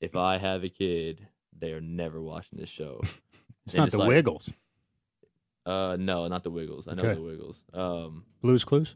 [0.00, 1.26] if I have a kid,
[1.58, 3.00] they are never watching this show.
[3.66, 4.50] It's And not it's the like- Wiggles.
[5.66, 6.86] Uh, no, not the Wiggles.
[6.88, 7.14] I know Okay.
[7.14, 7.62] the Wiggles.
[7.72, 8.94] Um, Blues Clues.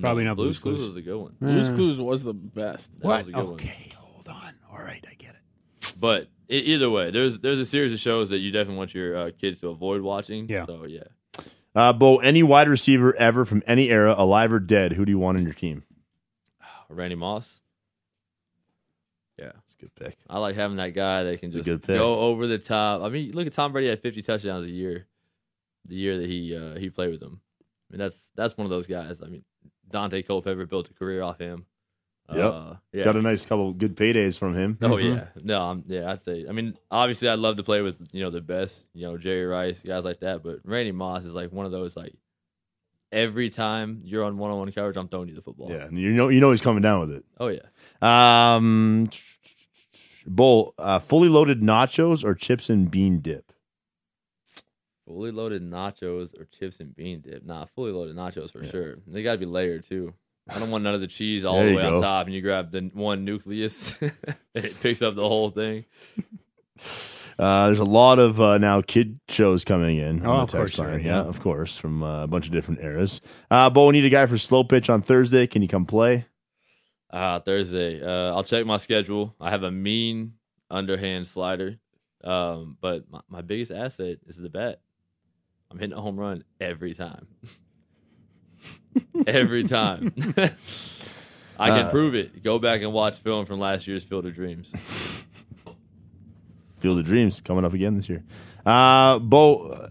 [0.00, 0.86] Probably not Blue's Blue's Clues Clues.
[0.88, 1.36] was a good one.
[1.40, 2.90] Blue's Uh, Clues was the best.
[3.00, 3.52] That was a good one.
[3.54, 4.54] Okay, hold on.
[4.70, 5.92] All right, I get it.
[5.98, 9.16] But e- either way, there's there's a series of shows that you definitely want your
[9.16, 10.48] uh, kids to avoid watching.
[10.48, 10.64] Yeah.
[10.64, 11.04] So yeah,
[11.74, 15.18] Uh, Bo, any wide receiver ever from any era, alive or dead, who do you
[15.18, 15.82] want on your team?
[16.88, 17.60] Randy Moss.
[19.38, 20.18] Yeah, That's a good pick.
[20.28, 21.96] I like having that guy that can It's a just good pick.
[21.98, 23.02] go over the top.
[23.02, 25.06] I mean, look at Tom Brady had 50 touchdowns a year,
[25.86, 27.40] the year that he uh, he played with them.
[27.60, 29.22] I mean, that's that's one of those guys.
[29.22, 29.44] I mean,
[29.90, 31.66] Daunte Culpepper built a career off him.
[32.32, 32.52] Yep.
[32.52, 33.04] Uh, yeah.
[33.04, 34.78] Got a nice couple good paydays from him.
[34.80, 36.46] Oh yeah, no, I'm, yeah, I'd say.
[36.48, 39.44] I mean, obviously, I'd love to play with you know the best, you know Jerry
[39.44, 40.42] Rice, guys like that.
[40.42, 42.14] But Randy Moss is like one of those like
[43.10, 45.70] every time you're on one-on-one coverage, I'm throwing you the football.
[45.70, 47.24] Yeah, you know you know he's coming down with it.
[47.38, 47.66] Oh yeah.
[48.00, 49.10] Um,
[50.26, 53.51] Bull, uh, fully loaded nachos or chips and bean dip?
[55.12, 57.44] Fully loaded nachos or chips and bean dip.
[57.44, 58.96] Nah, fully loaded nachos for sure.
[59.06, 60.14] They got to be layered too.
[60.48, 61.96] I don't want none of the cheese all There the way go.
[61.96, 64.12] on top, and you grab the one nucleus, and
[64.54, 65.84] it picks up the whole thing.
[67.38, 70.24] Uh, there's a lot of uh, now kid shows coming in.
[70.24, 71.00] Oh, on the of course text there line.
[71.00, 71.22] yeah.
[71.22, 71.28] yeah.
[71.28, 73.22] of course, from uh, a bunch of different eras.
[73.50, 75.46] Uh, Bo, we need a guy for slow pitch on Thursday.
[75.46, 76.26] Can you come play?
[77.10, 78.02] Uh, Thursday.
[78.02, 79.34] Uh, I'll check my schedule.
[79.40, 80.34] I have a mean
[80.70, 81.78] underhand slider,
[82.22, 84.80] um, but my, my biggest asset is the bat.
[85.72, 87.26] I'm hitting a home run every time.
[89.26, 90.12] every time.
[91.58, 92.42] I can Uh, prove it.
[92.42, 94.72] Go back and watch film from last year's Field of Dreams.
[96.78, 98.22] Field of Dreams coming up again this year.
[98.66, 99.88] Uh, Bo, uh,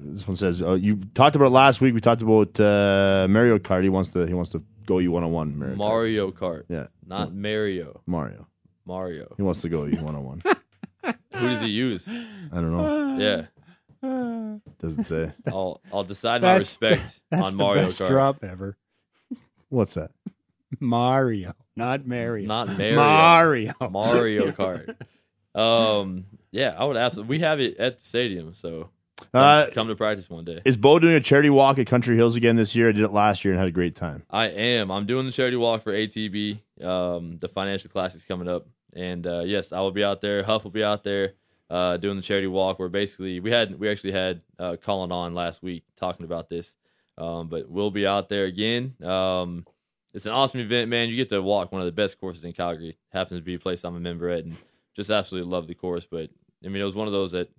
[0.00, 1.94] this one says uh, you talked about last week.
[1.94, 3.82] We talked about uh, Mario Kart.
[3.82, 5.56] He wants to he wants to go you one on one.
[5.58, 5.74] Mario.
[5.76, 5.76] Kart.
[5.78, 8.00] Mario Kart, Yeah, not Mario.
[8.06, 8.46] Mario.
[8.84, 9.34] Mario.
[9.36, 10.42] He wants to go you one on one.
[11.34, 12.08] Who does he use?
[12.08, 13.18] I don't know.
[13.18, 13.46] Yeah,
[14.80, 15.32] Doesn't say.
[15.48, 18.08] I'll I'll decide my That's- respect That's on the Mario best Kart.
[18.08, 18.76] drop ever.
[19.68, 20.10] What's that?
[20.80, 22.46] Mario, not Mario.
[22.46, 22.94] Not Mario.
[22.96, 23.72] Mario.
[23.90, 24.96] Mario Kart.
[25.54, 27.36] Um, yeah, I would absolutely.
[27.36, 30.60] We have it at the stadium, so come, Uh, come to practice one day.
[30.64, 32.88] is Bo doing a charity walk at Country Hills again this year?
[32.88, 34.22] I did it last year and had a great time.
[34.30, 34.90] I am.
[34.90, 36.60] I'm doing the charity walk for ATB.
[36.82, 40.42] Um, the financial classic's coming up, and uh, yes, I will be out there.
[40.42, 41.32] Huff will be out there
[41.70, 42.78] uh, doing the charity walk.
[42.78, 46.76] Where basically we had we actually had uh, Colin on last week talking about this,
[47.18, 48.94] um, but we'll be out there again.
[49.02, 49.66] Um,
[50.14, 51.08] it's an awesome event, man.
[51.08, 52.96] You get to walk one of the best courses in Calgary.
[53.12, 54.56] Happens to be a place I'm a member at, and
[54.94, 56.06] just absolutely love the course.
[56.10, 56.30] But
[56.64, 57.50] I mean, it was one of those that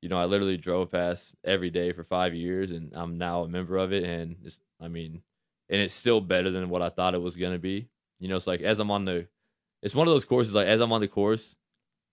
[0.00, 3.48] you know I literally drove past every day for five years, and I'm now a
[3.48, 4.04] member of it.
[4.04, 5.22] And it's, I mean,
[5.68, 7.88] and it's still better than what I thought it was gonna be.
[8.18, 9.28] You know, it's like as I'm on the,
[9.82, 10.54] it's one of those courses.
[10.54, 11.56] Like as I'm on the course,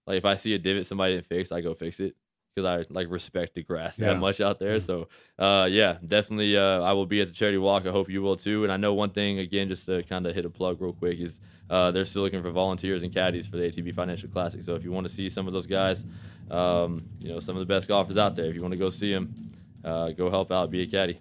[0.09, 2.15] like if I see a divot somebody didn't fix, I go fix it
[2.55, 4.07] because I like respect the grass Yeah.
[4.13, 4.79] that much out there.
[4.79, 5.07] So,
[5.37, 7.85] uh, yeah, definitely, uh, I will be at the charity walk.
[7.85, 8.63] I hope you will too.
[8.63, 11.19] And I know one thing again, just to kind of hit a plug real quick,
[11.19, 11.39] is
[11.69, 14.63] uh, they're still looking for volunteers and caddies for the ATB Financial Classic.
[14.63, 16.03] So if you want to see some of those guys,
[16.49, 18.89] um, you know, some of the best golfers out there, if you want to go
[18.89, 19.51] see them,
[19.85, 21.19] uh, go help out, be a caddy.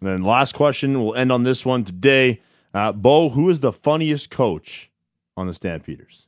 [0.00, 1.02] And then last question.
[1.02, 2.42] We'll end on this one today.
[2.74, 4.90] Uh, Bo, who is the funniest coach
[5.38, 6.23] on the Stampeders?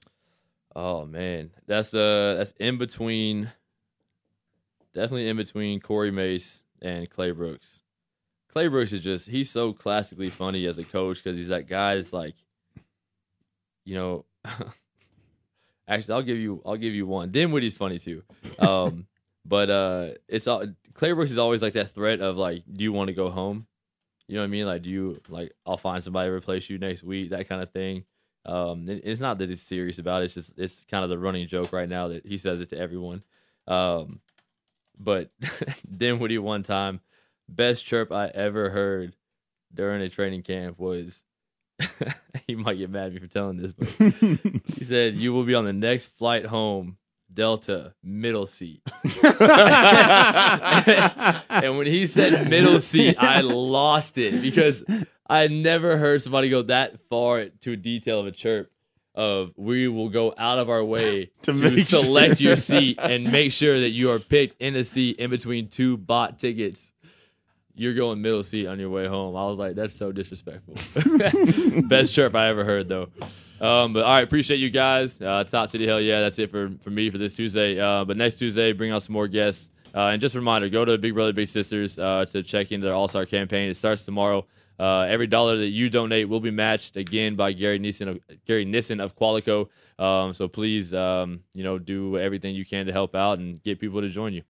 [0.79, 3.51] Oh man, that's uh that's in between.
[4.93, 7.83] Definitely in between Corey Mace and Clay Brooks.
[8.51, 11.95] Clay Brooks is just he's so classically funny as a coach because he's that guy
[11.95, 12.35] that's like,
[13.87, 14.27] you know.
[15.89, 17.31] actually, I'll give you I'll give you one.
[17.31, 18.23] Dinwiddie's funny too,
[18.59, 19.07] um,
[19.47, 20.63] but uh, it's all
[20.93, 23.67] Clay Brooks is always like that threat of like, do you want to go home?
[24.29, 24.67] You know what I mean?
[24.67, 27.31] Like, do you like I'll find somebody to replace you next week?
[27.31, 28.05] That kind of thing.
[28.47, 30.27] Um, it- it's not that he's serious about it.
[30.27, 32.79] It's just it's kind of the running joke right now that he says it to
[32.79, 33.23] everyone.
[33.69, 34.21] Um,
[34.99, 35.31] but
[35.97, 37.01] Dinwiddie one time,
[37.49, 39.15] best chirp I ever heard
[39.75, 41.25] during a training camp was.
[42.47, 43.87] he might get mad at me for telling this, but
[44.79, 46.97] he said, "You will be on the next flight home,
[47.31, 48.81] Delta middle seat."
[51.51, 54.85] and when he said middle seat, I lost it because
[55.29, 58.71] I never heard somebody go that far to a detail of a chirp.
[59.15, 62.49] of we will go out of our way To to, select sure.
[62.49, 65.97] your seat and make sure that you are picked in a seat in between two
[65.97, 66.93] bot tickets.
[67.75, 69.37] You're going middle seat on your way home.
[69.37, 70.75] I was like, that's so disrespectful.
[71.89, 73.09] Best chirp I ever heard, though.
[73.61, 75.21] Um, but all right, appreciate you guys.
[75.21, 76.21] Uh, top to the hell yeah.
[76.21, 77.79] That's it for, for me for this Tuesday.
[77.79, 79.71] Uh, but next Tuesday, bring out some more guests.
[79.95, 82.87] Uh, and just a reminder, go to Big Brother Big Sisters uh, to check into
[82.87, 83.69] their All Star campaign.
[83.71, 84.47] It starts tomorrow.
[84.79, 88.65] Uh, every dollar that you donate will be matched again by Gary Nissen of Gary
[88.65, 89.69] Nissen of Qualico.
[89.99, 93.81] Um, so please, um, you know, do everything you can to help out and get
[93.81, 94.43] people to join you.